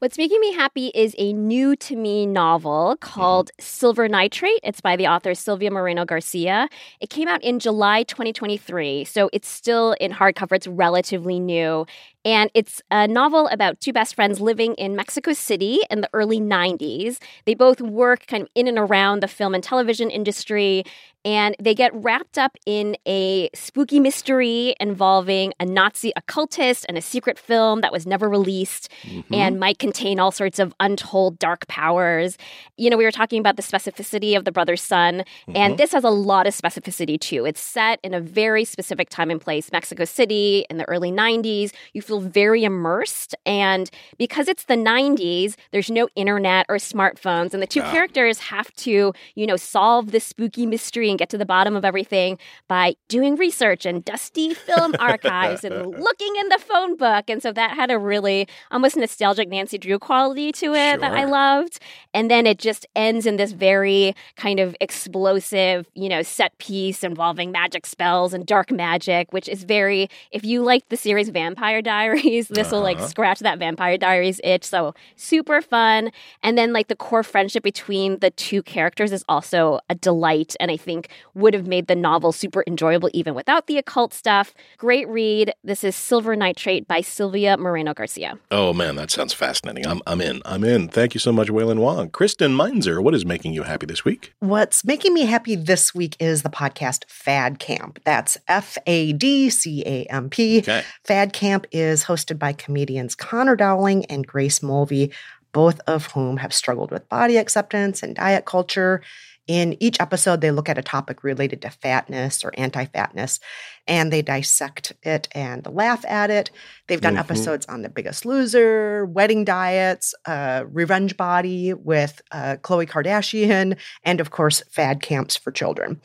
What's 0.00 0.18
making 0.18 0.38
me 0.40 0.52
happy 0.52 0.88
is 0.88 1.14
a 1.16 1.32
new 1.32 1.74
to 1.76 1.96
me 1.96 2.26
novel 2.26 2.98
called 3.00 3.46
mm-hmm. 3.52 3.62
Silver 3.62 4.08
Nitrate. 4.08 4.60
It's 4.62 4.82
by 4.82 4.96
the 4.96 5.06
author 5.06 5.32
Silvia 5.34 5.70
Moreno 5.70 6.04
Garcia. 6.04 6.68
It 7.00 7.08
came 7.08 7.28
out 7.28 7.42
in 7.42 7.60
July 7.60 8.02
2023, 8.02 9.04
so 9.04 9.30
it's 9.32 9.48
still 9.48 9.92
in 9.98 10.12
hardcover. 10.12 10.56
It's 10.56 10.66
relatively 10.66 11.40
new. 11.40 11.86
And 12.24 12.50
it's 12.54 12.80
a 12.90 13.08
novel 13.08 13.48
about 13.48 13.80
two 13.80 13.92
best 13.92 14.14
friends 14.14 14.40
living 14.40 14.74
in 14.74 14.94
Mexico 14.94 15.32
City 15.32 15.80
in 15.90 16.02
the 16.02 16.10
early 16.12 16.40
90s. 16.40 17.18
They 17.46 17.54
both 17.54 17.80
work 17.80 18.26
kind 18.26 18.42
of 18.42 18.48
in 18.54 18.68
and 18.68 18.78
around 18.78 19.22
the 19.22 19.28
film 19.28 19.54
and 19.54 19.62
television 19.62 20.10
industry, 20.10 20.84
and 21.24 21.54
they 21.60 21.74
get 21.74 21.94
wrapped 21.94 22.36
up 22.36 22.56
in 22.66 22.96
a 23.06 23.48
spooky 23.54 24.00
mystery 24.00 24.74
involving 24.80 25.52
a 25.60 25.64
Nazi 25.64 26.12
occultist 26.16 26.84
and 26.88 26.98
a 26.98 27.00
secret 27.00 27.38
film 27.38 27.80
that 27.82 27.92
was 27.92 28.06
never 28.06 28.28
released 28.28 28.90
mm-hmm. 29.02 29.32
and 29.32 29.60
might 29.60 29.78
contain 29.78 30.18
all 30.18 30.32
sorts 30.32 30.58
of 30.58 30.74
untold 30.80 31.38
dark 31.38 31.66
powers. 31.68 32.36
You 32.76 32.90
know, 32.90 32.96
we 32.96 33.04
were 33.04 33.12
talking 33.12 33.38
about 33.38 33.56
the 33.56 33.62
specificity 33.62 34.36
of 34.36 34.44
the 34.44 34.52
Brothers 34.52 34.82
Sun, 34.82 35.18
mm-hmm. 35.18 35.56
and 35.56 35.78
this 35.78 35.92
has 35.92 36.02
a 36.04 36.10
lot 36.10 36.46
of 36.46 36.54
specificity 36.54 37.20
too. 37.20 37.44
It's 37.44 37.60
set 37.60 38.00
in 38.02 38.14
a 38.14 38.20
very 38.20 38.64
specific 38.64 39.08
time 39.08 39.30
and 39.30 39.40
place, 39.40 39.70
Mexico 39.70 40.04
City 40.04 40.66
in 40.70 40.76
the 40.76 40.88
early 40.88 41.12
90s. 41.12 41.72
You 41.92 42.02
feel 42.12 42.20
very 42.20 42.64
immersed, 42.64 43.34
and 43.46 43.90
because 44.18 44.46
it's 44.48 44.64
the 44.64 44.74
90s, 44.74 45.54
there's 45.70 45.90
no 45.90 46.08
internet 46.14 46.66
or 46.68 46.76
smartphones, 46.76 47.54
and 47.54 47.62
the 47.62 47.66
two 47.66 47.80
characters 47.80 48.38
have 48.38 48.70
to, 48.74 49.14
you 49.34 49.46
know, 49.46 49.56
solve 49.56 50.10
this 50.10 50.24
spooky 50.24 50.66
mystery 50.66 51.08
and 51.08 51.18
get 51.18 51.30
to 51.30 51.38
the 51.38 51.46
bottom 51.46 51.74
of 51.74 51.84
everything 51.84 52.38
by 52.68 52.94
doing 53.08 53.36
research 53.36 53.86
and 53.86 54.04
dusty 54.04 54.52
film 54.52 54.94
archives 55.00 55.64
and 55.64 55.74
looking 55.74 56.34
in 56.40 56.48
the 56.50 56.58
phone 56.58 56.96
book. 56.96 57.30
And 57.30 57.42
so 57.42 57.50
that 57.52 57.70
had 57.72 57.90
a 57.90 57.98
really 57.98 58.46
almost 58.70 58.96
nostalgic 58.96 59.48
Nancy 59.48 59.78
Drew 59.78 59.98
quality 59.98 60.52
to 60.52 60.74
it 60.74 60.90
sure. 60.92 60.98
that 60.98 61.12
I 61.12 61.24
loved. 61.24 61.78
And 62.12 62.30
then 62.30 62.46
it 62.46 62.58
just 62.58 62.86
ends 62.94 63.24
in 63.24 63.36
this 63.36 63.52
very 63.52 64.14
kind 64.36 64.60
of 64.60 64.76
explosive, 64.80 65.88
you 65.94 66.10
know, 66.10 66.20
set 66.22 66.56
piece 66.58 67.02
involving 67.02 67.52
magic 67.52 67.86
spells 67.86 68.34
and 68.34 68.44
dark 68.44 68.70
magic, 68.70 69.32
which 69.32 69.48
is 69.48 69.64
very, 69.64 70.08
if 70.30 70.44
you 70.44 70.62
like 70.62 70.88
the 70.90 70.96
series 70.96 71.30
Vampire 71.30 71.80
Diaries, 71.80 72.01
Diaries. 72.06 72.48
This 72.62 72.70
will 72.70 72.80
like 72.80 72.98
Uh-huh. 72.98 73.06
scratch 73.08 73.38
that 73.40 73.58
Vampire 73.58 73.96
Diaries 73.96 74.40
itch. 74.44 74.64
So 74.64 74.94
super 75.16 75.62
fun. 75.62 76.10
And 76.42 76.58
then 76.58 76.72
like 76.72 76.88
the 76.88 76.96
core 76.96 77.22
friendship 77.22 77.62
between 77.62 78.18
the 78.18 78.30
two 78.30 78.62
characters 78.62 79.12
is 79.12 79.24
also 79.28 79.78
a 79.88 79.94
delight. 79.94 80.54
And 80.60 80.70
I 80.70 80.76
think 80.76 81.08
would 81.34 81.54
have 81.54 81.66
made 81.66 81.86
the 81.86 81.94
novel 81.96 82.32
super 82.32 82.62
enjoyable 82.66 83.08
even 83.14 83.34
without 83.34 83.66
the 83.66 83.78
occult 83.78 84.12
stuff. 84.12 84.52
Great 84.78 85.08
read. 85.08 85.52
This 85.64 85.84
is 85.84 85.94
Silver 85.96 86.34
Nitrate 86.36 86.86
by 86.88 87.00
Silvia 87.00 87.56
Moreno 87.56 87.94
Garcia. 87.94 88.38
Oh 88.50 88.72
man, 88.72 88.96
that 88.96 89.10
sounds 89.10 89.32
fascinating. 89.32 89.86
I'm 89.86 90.00
I'm 90.06 90.20
in. 90.20 90.42
I'm 90.44 90.64
in. 90.64 90.88
Thank 90.88 91.14
you 91.14 91.20
so 91.20 91.32
much, 91.32 91.48
Wailin 91.48 91.78
Wong. 91.78 92.10
Kristen 92.10 92.52
Meinzer, 92.56 93.00
what 93.00 93.14
is 93.14 93.24
making 93.24 93.52
you 93.54 93.62
happy 93.62 93.86
this 93.86 94.04
week? 94.04 94.32
What's 94.40 94.84
making 94.84 95.14
me 95.14 95.22
happy 95.34 95.54
this 95.56 95.94
week 95.94 96.16
is 96.20 96.42
the 96.42 96.50
podcast 96.50 97.00
Fad 97.08 97.58
Camp. 97.58 97.98
That's 98.04 98.36
F 98.48 98.76
A 98.86 99.12
D 99.12 99.48
C 99.50 99.82
A 99.86 100.04
M 100.06 100.28
P. 100.30 100.58
Okay. 100.58 100.82
Fad 101.04 101.32
Camp 101.32 101.66
is 101.72 101.91
hosted 102.04 102.38
by 102.38 102.52
comedians 102.52 103.14
Connor 103.14 103.56
Dowling 103.56 104.04
and 104.06 104.26
Grace 104.26 104.62
Mulvey, 104.62 105.12
both 105.52 105.80
of 105.86 106.06
whom 106.06 106.38
have 106.38 106.52
struggled 106.54 106.90
with 106.90 107.08
body 107.08 107.36
acceptance 107.36 108.02
and 108.02 108.16
diet 108.16 108.46
culture. 108.46 109.02
In 109.48 109.76
each 109.80 110.00
episode, 110.00 110.40
they 110.40 110.52
look 110.52 110.68
at 110.68 110.78
a 110.78 110.82
topic 110.82 111.24
related 111.24 111.60
to 111.62 111.70
fatness 111.70 112.44
or 112.44 112.52
anti 112.56 112.84
fatness 112.86 113.40
and 113.88 114.12
they 114.12 114.22
dissect 114.22 114.92
it 115.02 115.28
and 115.32 115.66
laugh 115.66 116.04
at 116.04 116.30
it. 116.30 116.50
They've 116.86 117.00
done 117.00 117.16
Mhm. 117.16 117.20
episodes 117.20 117.66
on 117.66 117.82
The 117.82 117.88
Biggest 117.88 118.24
Loser, 118.24 119.04
wedding 119.06 119.44
diets, 119.44 120.14
uh, 120.26 120.64
Revenge 120.70 121.16
Body 121.16 121.74
with 121.74 122.22
uh, 122.30 122.56
Khloe 122.62 122.88
Kardashian, 122.88 123.76
and 124.04 124.20
of 124.20 124.30
course, 124.30 124.62
fad 124.70 125.02
camps 125.02 125.36
for 125.36 125.50
children. 125.50 126.00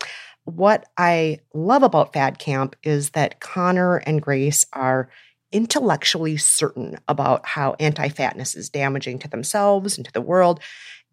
What 0.45 0.87
I 0.97 1.39
love 1.53 1.83
about 1.83 2.13
Fad 2.13 2.39
Camp 2.39 2.75
is 2.81 3.11
that 3.11 3.39
Connor 3.41 3.97
and 3.97 4.21
Grace 4.21 4.65
are 4.73 5.09
intellectually 5.51 6.37
certain 6.37 6.97
about 7.07 7.45
how 7.45 7.75
anti 7.79 8.09
fatness 8.09 8.55
is 8.55 8.69
damaging 8.69 9.19
to 9.19 9.27
themselves 9.27 9.97
and 9.97 10.05
to 10.05 10.11
the 10.11 10.21
world. 10.21 10.59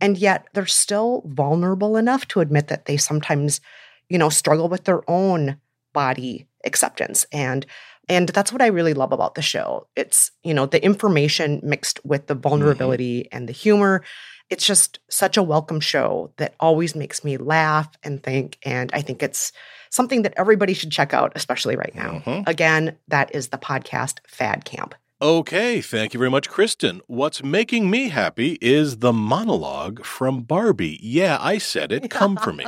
And 0.01 0.19
yet 0.19 0.47
they're 0.53 0.67
still 0.67 1.23
vulnerable 1.27 1.97
enough 1.97 2.27
to 2.29 2.41
admit 2.41 2.69
that 2.69 2.87
they 2.87 2.97
sometimes, 2.97 3.61
you 4.09 4.19
know, 4.19 4.29
struggle 4.29 4.69
with 4.69 4.85
their 4.85 5.09
own 5.09 5.59
body 5.93 6.47
acceptance. 6.65 7.25
And 7.33 7.65
and 8.09 8.29
that's 8.29 8.53
what 8.53 8.61
I 8.61 8.67
really 8.67 8.93
love 8.93 9.13
about 9.13 9.35
the 9.35 9.43
show. 9.43 9.87
It's, 9.97 10.31
you 10.43 10.53
know, 10.53 10.67
the 10.67 10.85
information 10.85 11.61
mixed 11.63 12.05
with 12.05 12.27
the 12.27 12.35
mm-hmm. 12.35 12.43
vulnerability 12.43 13.29
and 13.33 13.49
the 13.49 13.53
humor. 13.53 14.03
It's 14.51 14.67
just 14.67 14.99
such 15.09 15.39
a 15.39 15.43
welcome 15.43 15.81
show 15.81 16.31
that 16.37 16.55
always 16.61 16.95
makes 16.95 17.25
me 17.25 17.39
laugh 17.39 17.89
and 18.03 18.23
think. 18.23 18.59
And 18.63 18.91
I 18.93 19.01
think 19.01 19.23
it's 19.23 19.53
something 19.95 20.23
that 20.23 20.35
everybody 20.37 20.75
should 20.75 20.91
check 20.91 21.15
out, 21.15 21.33
especially 21.37 21.77
right 21.77 21.95
now. 21.95 22.23
Mhm. 22.27 22.49
Again, 22.49 22.97
that 23.09 23.33
is 23.35 23.49
the 23.49 23.59
podcast 23.59 24.19
Fad 24.27 24.65
Camp. 24.65 24.95
Okay, 25.23 25.81
thank 25.81 26.13
you 26.13 26.19
very 26.19 26.29
much, 26.29 26.49
Kristen. 26.49 27.01
What's 27.07 27.41
making 27.41 27.89
me 27.89 28.09
happy 28.09 28.59
is 28.61 28.97
the 28.97 29.13
monologue 29.13 30.05
from 30.05 30.43
Barbie. 30.43 30.99
Yeah, 31.01 31.39
I 31.41 31.59
said 31.59 31.93
it. 31.93 32.11
Come 32.11 32.37
for 32.37 32.53
me. 32.53 32.67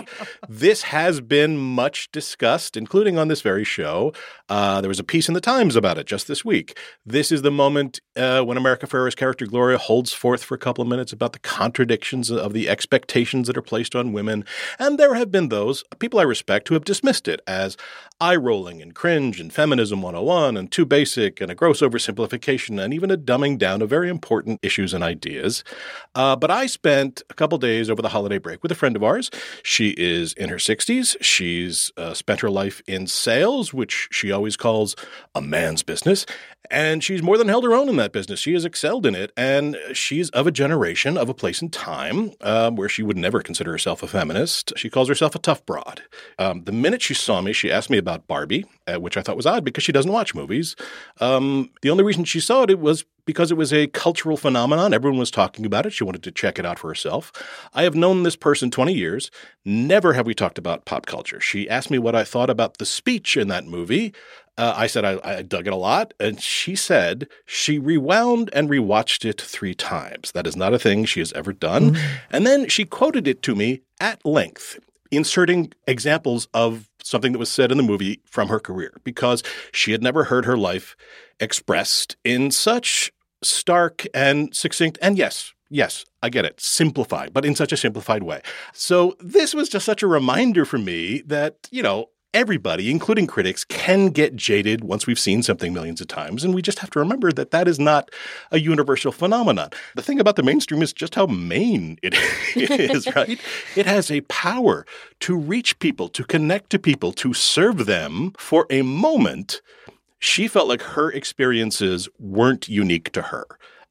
This 0.48 0.82
has 0.84 1.20
been 1.20 1.58
much 1.58 2.08
discussed, 2.12 2.76
including 2.76 3.18
on 3.18 3.26
this 3.26 3.40
very 3.40 3.64
show. 3.64 4.12
Uh, 4.48 4.80
there 4.80 4.88
was 4.88 5.00
a 5.00 5.04
piece 5.04 5.26
in 5.26 5.34
the 5.34 5.40
Times 5.40 5.74
about 5.74 5.98
it 5.98 6.06
just 6.06 6.28
this 6.28 6.44
week. 6.44 6.78
This 7.04 7.32
is 7.32 7.42
the 7.42 7.50
moment 7.50 8.00
uh, 8.14 8.42
when 8.42 8.56
America 8.56 8.86
Ferrera's 8.86 9.16
character 9.16 9.44
Gloria 9.44 9.76
holds 9.76 10.12
forth 10.12 10.44
for 10.44 10.54
a 10.54 10.58
couple 10.58 10.82
of 10.82 10.88
minutes 10.88 11.12
about 11.12 11.32
the 11.32 11.40
contradictions 11.40 12.30
of 12.30 12.52
the 12.52 12.68
expectations 12.68 13.48
that 13.48 13.56
are 13.56 13.62
placed 13.62 13.96
on 13.96 14.12
women. 14.12 14.44
And 14.78 15.00
there 15.00 15.14
have 15.14 15.32
been 15.32 15.48
those, 15.48 15.82
people 15.98 16.20
I 16.20 16.22
respect, 16.22 16.68
who 16.68 16.74
have 16.74 16.84
dismissed 16.84 17.26
it 17.26 17.40
as 17.44 17.76
eye 18.20 18.36
rolling 18.36 18.80
and 18.80 18.94
cringe 18.94 19.40
and 19.40 19.52
feminism 19.52 20.00
101 20.00 20.56
and 20.56 20.70
too 20.70 20.86
basic 20.86 21.40
and 21.40 21.50
a 21.50 21.54
gross 21.54 21.80
oversimplification 21.80 22.36
and 22.46 22.94
even 22.94 23.10
a 23.10 23.16
dumbing 23.16 23.58
down 23.58 23.82
of 23.82 23.90
very 23.90 24.08
important 24.08 24.60
issues 24.62 24.94
and 24.94 25.02
ideas. 25.02 25.64
Uh, 26.14 26.36
but 26.36 26.50
I 26.50 26.66
spent 26.66 27.22
a 27.28 27.34
couple 27.34 27.58
days 27.58 27.90
over 27.90 28.00
the 28.00 28.10
holiday 28.10 28.38
break 28.38 28.62
with 28.62 28.70
a 28.70 28.76
friend 28.76 28.94
of 28.94 29.02
ours. 29.02 29.30
She 29.64 29.94
is 29.96 30.32
in 30.34 30.48
her 30.48 30.56
60s. 30.56 31.16
She's 31.20 31.90
uh, 31.96 32.14
spent 32.14 32.40
her 32.40 32.50
life 32.50 32.80
in 32.86 33.08
sales, 33.08 33.74
which 33.74 34.08
she 34.12 34.30
always 34.30 34.56
calls 34.56 34.94
a 35.34 35.40
man's 35.40 35.82
business. 35.82 36.24
And 36.70 37.02
she's 37.02 37.22
more 37.22 37.38
than 37.38 37.48
held 37.48 37.64
her 37.64 37.74
own 37.74 37.88
in 37.88 37.96
that 37.96 38.12
business. 38.12 38.40
She 38.40 38.52
has 38.54 38.64
excelled 38.64 39.06
in 39.06 39.14
it. 39.14 39.32
And 39.36 39.76
she's 39.92 40.30
of 40.30 40.46
a 40.46 40.50
generation, 40.50 41.16
of 41.16 41.28
a 41.28 41.34
place 41.34 41.62
and 41.62 41.72
time 41.72 42.32
um, 42.40 42.76
where 42.76 42.88
she 42.88 43.02
would 43.02 43.16
never 43.16 43.40
consider 43.40 43.72
herself 43.72 44.02
a 44.02 44.06
feminist. 44.06 44.72
She 44.76 44.90
calls 44.90 45.08
herself 45.08 45.34
a 45.34 45.38
tough 45.38 45.64
broad. 45.66 46.02
Um, 46.38 46.64
the 46.64 46.72
minute 46.72 47.02
she 47.02 47.14
saw 47.14 47.40
me, 47.40 47.52
she 47.52 47.70
asked 47.70 47.90
me 47.90 47.98
about 47.98 48.26
Barbie, 48.26 48.66
uh, 48.86 49.00
which 49.00 49.16
I 49.16 49.22
thought 49.22 49.36
was 49.36 49.46
odd 49.46 49.64
because 49.64 49.84
she 49.84 49.92
doesn't 49.92 50.12
watch 50.12 50.34
movies. 50.34 50.76
Um, 51.20 51.70
the 51.82 51.90
only 51.90 52.04
reason 52.04 52.24
she 52.24 52.40
saw 52.40 52.62
it, 52.62 52.70
it 52.70 52.78
was 52.78 53.04
because 53.26 53.50
it 53.50 53.56
was 53.56 53.72
a 53.72 53.88
cultural 53.88 54.36
phenomenon. 54.36 54.94
Everyone 54.94 55.18
was 55.18 55.30
talking 55.30 55.66
about 55.66 55.84
it. 55.84 55.92
She 55.92 56.04
wanted 56.04 56.22
to 56.22 56.30
check 56.32 56.58
it 56.58 56.64
out 56.64 56.78
for 56.78 56.88
herself. 56.88 57.32
I 57.74 57.82
have 57.82 57.94
known 57.94 58.22
this 58.22 58.36
person 58.36 58.70
20 58.70 58.94
years. 58.94 59.30
Never 59.64 60.14
have 60.14 60.26
we 60.26 60.34
talked 60.34 60.58
about 60.58 60.86
pop 60.86 61.04
culture. 61.06 61.40
She 61.40 61.68
asked 61.68 61.90
me 61.90 61.98
what 61.98 62.14
I 62.14 62.24
thought 62.24 62.48
about 62.48 62.78
the 62.78 62.86
speech 62.86 63.36
in 63.36 63.48
that 63.48 63.66
movie. 63.66 64.14
Uh, 64.56 64.72
I 64.74 64.86
said 64.86 65.04
I, 65.04 65.18
I 65.22 65.42
dug 65.42 65.66
it 65.66 65.72
a 65.72 65.76
lot. 65.76 66.14
And 66.18 66.40
she 66.40 66.76
said 66.76 67.28
she 67.44 67.78
rewound 67.78 68.48
and 68.54 68.70
rewatched 68.70 69.28
it 69.28 69.40
three 69.40 69.74
times. 69.74 70.32
That 70.32 70.46
is 70.46 70.56
not 70.56 70.72
a 70.72 70.78
thing 70.78 71.04
she 71.04 71.20
has 71.20 71.32
ever 71.34 71.52
done. 71.52 71.98
And 72.30 72.46
then 72.46 72.68
she 72.68 72.84
quoted 72.84 73.28
it 73.28 73.42
to 73.42 73.54
me 73.54 73.82
at 74.00 74.24
length, 74.24 74.78
inserting 75.10 75.72
examples 75.86 76.48
of 76.54 76.88
something 77.02 77.32
that 77.32 77.38
was 77.38 77.50
said 77.50 77.70
in 77.70 77.76
the 77.76 77.82
movie 77.82 78.20
from 78.24 78.48
her 78.48 78.58
career 78.58 78.92
because 79.04 79.42
she 79.72 79.92
had 79.92 80.02
never 80.02 80.24
heard 80.24 80.44
her 80.44 80.56
life 80.56 80.96
expressed 81.38 82.16
in 82.24 82.50
such 82.50 83.12
stark 83.42 84.06
and 84.14 84.54
succinct 84.54 84.98
and 85.02 85.18
yes 85.18 85.52
yes 85.68 86.04
i 86.22 86.28
get 86.28 86.44
it 86.44 86.60
simplified 86.60 87.32
but 87.32 87.44
in 87.44 87.54
such 87.54 87.72
a 87.72 87.76
simplified 87.76 88.22
way. 88.22 88.40
So 88.72 89.16
this 89.20 89.54
was 89.54 89.68
just 89.68 89.86
such 89.86 90.02
a 90.02 90.06
reminder 90.06 90.64
for 90.64 90.78
me 90.78 91.22
that 91.26 91.68
you 91.70 91.82
know 91.82 92.10
everybody 92.34 92.90
including 92.90 93.26
critics 93.26 93.64
can 93.64 94.08
get 94.08 94.36
jaded 94.36 94.84
once 94.84 95.06
we've 95.06 95.18
seen 95.18 95.42
something 95.42 95.72
millions 95.72 96.02
of 96.02 96.06
times 96.06 96.44
and 96.44 96.54
we 96.54 96.60
just 96.60 96.80
have 96.80 96.90
to 96.90 96.98
remember 96.98 97.32
that 97.32 97.50
that 97.50 97.66
is 97.66 97.78
not 97.78 98.10
a 98.50 98.60
universal 98.60 99.10
phenomenon. 99.10 99.70
The 99.94 100.02
thing 100.02 100.20
about 100.20 100.36
the 100.36 100.42
mainstream 100.42 100.82
is 100.82 100.92
just 100.92 101.14
how 101.14 101.26
main 101.26 101.98
it 102.02 102.14
is 102.54 103.06
right? 103.16 103.40
It 103.74 103.86
has 103.86 104.10
a 104.10 104.20
power 104.22 104.84
to 105.20 105.36
reach 105.36 105.78
people 105.78 106.08
to 106.10 106.24
connect 106.24 106.68
to 106.70 106.78
people 106.78 107.12
to 107.12 107.32
serve 107.32 107.86
them 107.86 108.32
for 108.36 108.66
a 108.68 108.82
moment 108.82 109.62
she 110.18 110.48
felt 110.48 110.68
like 110.68 110.82
her 110.82 111.10
experiences 111.10 112.08
weren't 112.18 112.68
unique 112.68 113.12
to 113.12 113.22
her. 113.22 113.46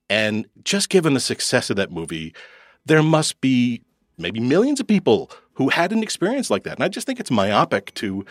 And 0.10 0.46
just 0.64 0.90
given 0.90 1.14
the 1.14 1.20
success 1.20 1.70
of 1.70 1.76
that 1.78 1.92
movie, 1.92 2.34
there 2.86 3.04
must 3.04 3.42
be 3.42 3.82
maybe 4.18 4.40
millions 4.40 4.80
of 4.80 4.88
people 4.88 5.32
who 5.54 5.70
had 5.70 5.92
an 5.92 6.04
experience 6.04 6.50
like 6.50 6.64
that. 6.64 6.76
And 6.76 6.84
I 6.84 6.88
just 6.88 7.08
think 7.08 7.20
it's 7.20 7.32
myopic 7.32 7.94
to 7.96 8.26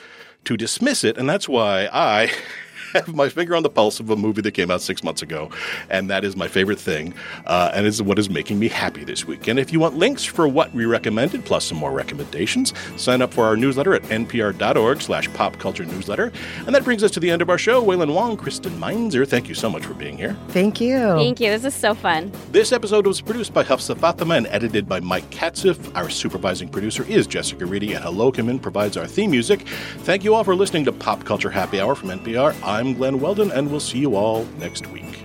to 0.45 0.57
dismiss 0.57 1.05
it. 1.05 1.17
And 1.17 1.29
that's 1.29 1.49
why 1.49 1.89
I 1.93 2.31
have 2.95 3.15
my 3.15 3.29
finger 3.29 3.57
on 3.57 3.63
the 3.63 3.71
pulse 3.71 4.01
of 4.01 4.11
a 4.11 4.17
movie 4.17 4.41
that 4.43 4.53
came 4.53 4.71
out 4.71 4.81
six 4.81 5.03
months 5.03 5.23
ago. 5.23 5.51
And 5.91 6.09
that 6.11 6.25
is 6.25 6.37
my 6.37 6.49
favorite 6.49 6.79
thing. 6.79 7.15
Uh, 7.47 7.71
and 7.75 7.87
is 7.87 8.01
what 8.01 8.19
is 8.19 8.31
making 8.31 8.59
me 8.59 8.69
happy 8.69 9.05
this 9.05 9.27
week. 9.27 9.49
And 9.49 9.59
if 9.59 9.73
you 9.73 9.81
want 9.81 9.97
links 9.97 10.25
for 10.25 10.47
what 10.49 10.73
we 10.73 10.85
recommended, 10.85 11.45
plus 11.45 11.67
some 11.67 11.79
more 11.79 11.93
recommendations, 11.93 12.73
sign 12.97 13.23
up 13.23 13.33
for 13.33 13.45
our 13.45 13.57
newsletter 13.57 13.95
at 13.95 14.03
npr.org 14.05 15.01
slash 15.01 15.33
pop 15.35 15.59
culture 15.59 15.85
newsletter. 15.85 16.33
And 16.67 16.75
that 16.75 16.85
brings 16.85 17.03
us 17.03 17.11
to 17.13 17.21
the 17.21 17.31
end 17.31 17.43
of 17.43 17.51
our 17.51 17.59
show. 17.59 17.83
Wailin 17.85 18.15
Wong, 18.15 18.37
Kristen 18.37 18.79
Meinzer, 18.79 19.27
thank 19.27 19.49
you 19.49 19.55
so 19.55 19.69
much 19.69 19.85
for 19.85 19.95
being 19.95 20.17
here. 20.17 20.37
Thank 20.49 20.81
you. 20.81 20.99
Thank 20.99 21.41
you. 21.41 21.51
This 21.51 21.65
is 21.65 21.75
so 21.75 21.95
fun. 21.95 22.33
This 22.53 22.73
episode 22.73 23.07
was 23.07 23.21
produced 23.21 23.53
by 23.53 23.65
Hafsa 23.65 23.97
Fatima 23.97 24.35
and 24.35 24.47
edited 24.49 24.89
by 24.89 25.01
Mike 25.01 25.29
Katzif. 25.31 25.95
Our 25.95 26.11
supervising 26.11 26.69
producer 26.69 27.05
is 27.05 27.27
Jessica 27.27 27.67
Reedy, 27.67 27.95
and 27.95 28.05
Hello 28.05 28.31
Come 28.31 28.49
In 28.49 28.59
provides 28.59 28.97
our 28.97 29.07
theme 29.07 29.31
music. 29.31 29.67
Thank 29.99 30.25
you 30.25 30.35
all 30.35 30.45
for 30.45 30.55
listening 30.55 30.85
to 30.85 30.93
Pop 30.93 31.25
Culture 31.25 31.51
Happy 31.51 31.81
Hour 31.81 31.95
from 31.95 32.11
NPR. 32.11 32.55
I'm 32.63 32.84
Glenn 32.93 33.21
Weldon, 33.21 33.51
and 33.51 33.71
we'll 33.71 33.81
see 33.81 33.99
you 33.99 34.17
all 34.17 34.45
next 34.59 34.87
week. 34.89 35.25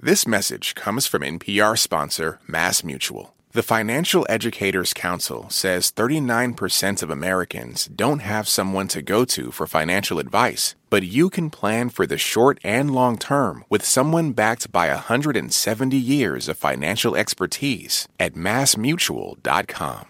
This 0.00 0.26
message 0.26 0.74
comes 0.74 1.06
from 1.06 1.22
NPR 1.22 1.78
sponsor 1.78 2.38
Mass 2.46 2.84
Mutual. 2.84 3.34
The 3.52 3.62
Financial 3.62 4.26
Educators 4.28 4.92
Council 4.92 5.48
says 5.48 5.90
39% 5.90 7.02
of 7.02 7.10
Americans 7.10 7.86
don't 7.86 8.18
have 8.18 8.46
someone 8.46 8.88
to 8.88 9.00
go 9.00 9.24
to 9.24 9.50
for 9.50 9.66
financial 9.66 10.18
advice, 10.18 10.74
but 10.90 11.02
you 11.02 11.30
can 11.30 11.48
plan 11.48 11.88
for 11.88 12.06
the 12.06 12.18
short 12.18 12.58
and 12.62 12.94
long 12.94 13.16
term 13.16 13.64
with 13.70 13.84
someone 13.84 14.32
backed 14.32 14.70
by 14.70 14.88
170 14.88 15.96
years 15.96 16.46
of 16.46 16.58
financial 16.58 17.16
expertise 17.16 18.06
at 18.20 18.34
massmutual.com. 18.34 20.07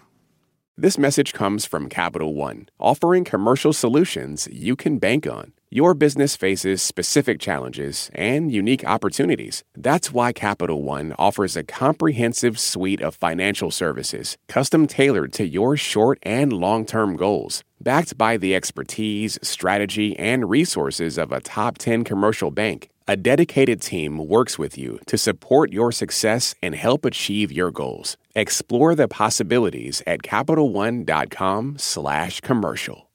This 0.81 0.97
message 0.97 1.33
comes 1.33 1.65
from 1.65 1.89
Capital 1.89 2.33
One, 2.35 2.69
offering 2.79 3.25
commercial 3.25 3.73
solutions 3.73 4.47
you 4.49 4.77
can 4.77 4.97
bank 4.97 5.27
on. 5.27 5.51
Your 5.69 5.93
business 5.93 6.37
faces 6.37 6.81
specific 6.81 7.41
challenges 7.41 8.09
and 8.15 8.49
unique 8.49 8.85
opportunities. 8.85 9.65
That's 9.75 10.13
why 10.13 10.31
Capital 10.31 10.81
One 10.81 11.13
offers 11.19 11.57
a 11.57 11.65
comprehensive 11.65 12.57
suite 12.57 13.01
of 13.01 13.13
financial 13.13 13.71
services, 13.71 14.37
custom 14.47 14.87
tailored 14.87 15.33
to 15.33 15.45
your 15.45 15.75
short 15.75 16.17
and 16.23 16.53
long 16.53 16.85
term 16.85 17.17
goals. 17.17 17.61
Backed 17.81 18.17
by 18.17 18.37
the 18.37 18.55
expertise, 18.55 19.37
strategy, 19.41 20.17
and 20.17 20.49
resources 20.49 21.17
of 21.17 21.33
a 21.33 21.41
top 21.41 21.77
10 21.77 22.05
commercial 22.05 22.51
bank, 22.51 22.89
a 23.09 23.17
dedicated 23.17 23.81
team 23.81 24.17
works 24.19 24.59
with 24.59 24.77
you 24.77 24.99
to 25.07 25.17
support 25.17 25.73
your 25.73 25.91
success 25.91 26.53
and 26.61 26.75
help 26.75 27.05
achieve 27.05 27.51
your 27.51 27.71
goals. 27.71 28.17
Explore 28.35 28.93
the 28.93 29.07
possibilities 29.07 30.03
at 30.05 30.21
CapitalOne.com/commercial. 30.21 33.09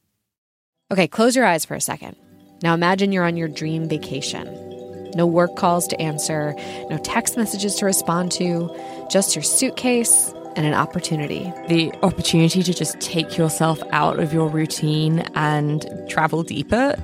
Okay, 0.92 1.06
close 1.06 1.36
your 1.36 1.44
eyes 1.44 1.64
for 1.64 1.76
a 1.76 1.80
second. 1.80 2.16
Now 2.60 2.74
imagine 2.74 3.12
you're 3.12 3.24
on 3.24 3.36
your 3.36 3.46
dream 3.46 3.88
vacation. 3.88 5.12
No 5.14 5.26
work 5.26 5.54
calls 5.54 5.86
to 5.86 6.00
answer, 6.00 6.56
no 6.90 6.98
text 7.04 7.36
messages 7.36 7.76
to 7.76 7.86
respond 7.86 8.32
to, 8.32 8.68
just 9.08 9.36
your 9.36 9.44
suitcase 9.44 10.34
and 10.56 10.66
an 10.66 10.74
opportunity. 10.74 11.52
The 11.68 11.92
opportunity 12.02 12.64
to 12.64 12.74
just 12.74 13.00
take 13.00 13.38
yourself 13.38 13.80
out 13.92 14.18
of 14.18 14.32
your 14.32 14.48
routine 14.48 15.20
and 15.36 15.86
travel 16.08 16.42
deeper 16.42 16.96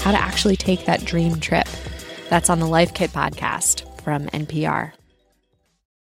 how 0.00 0.12
to 0.12 0.18
actually 0.18 0.56
take 0.56 0.84
that 0.86 1.04
dream 1.04 1.40
trip. 1.40 1.66
That's 2.28 2.50
on 2.50 2.60
the 2.60 2.66
Life 2.66 2.94
Kit 2.94 3.10
podcast 3.10 4.00
from 4.02 4.26
NPR. 4.26 4.97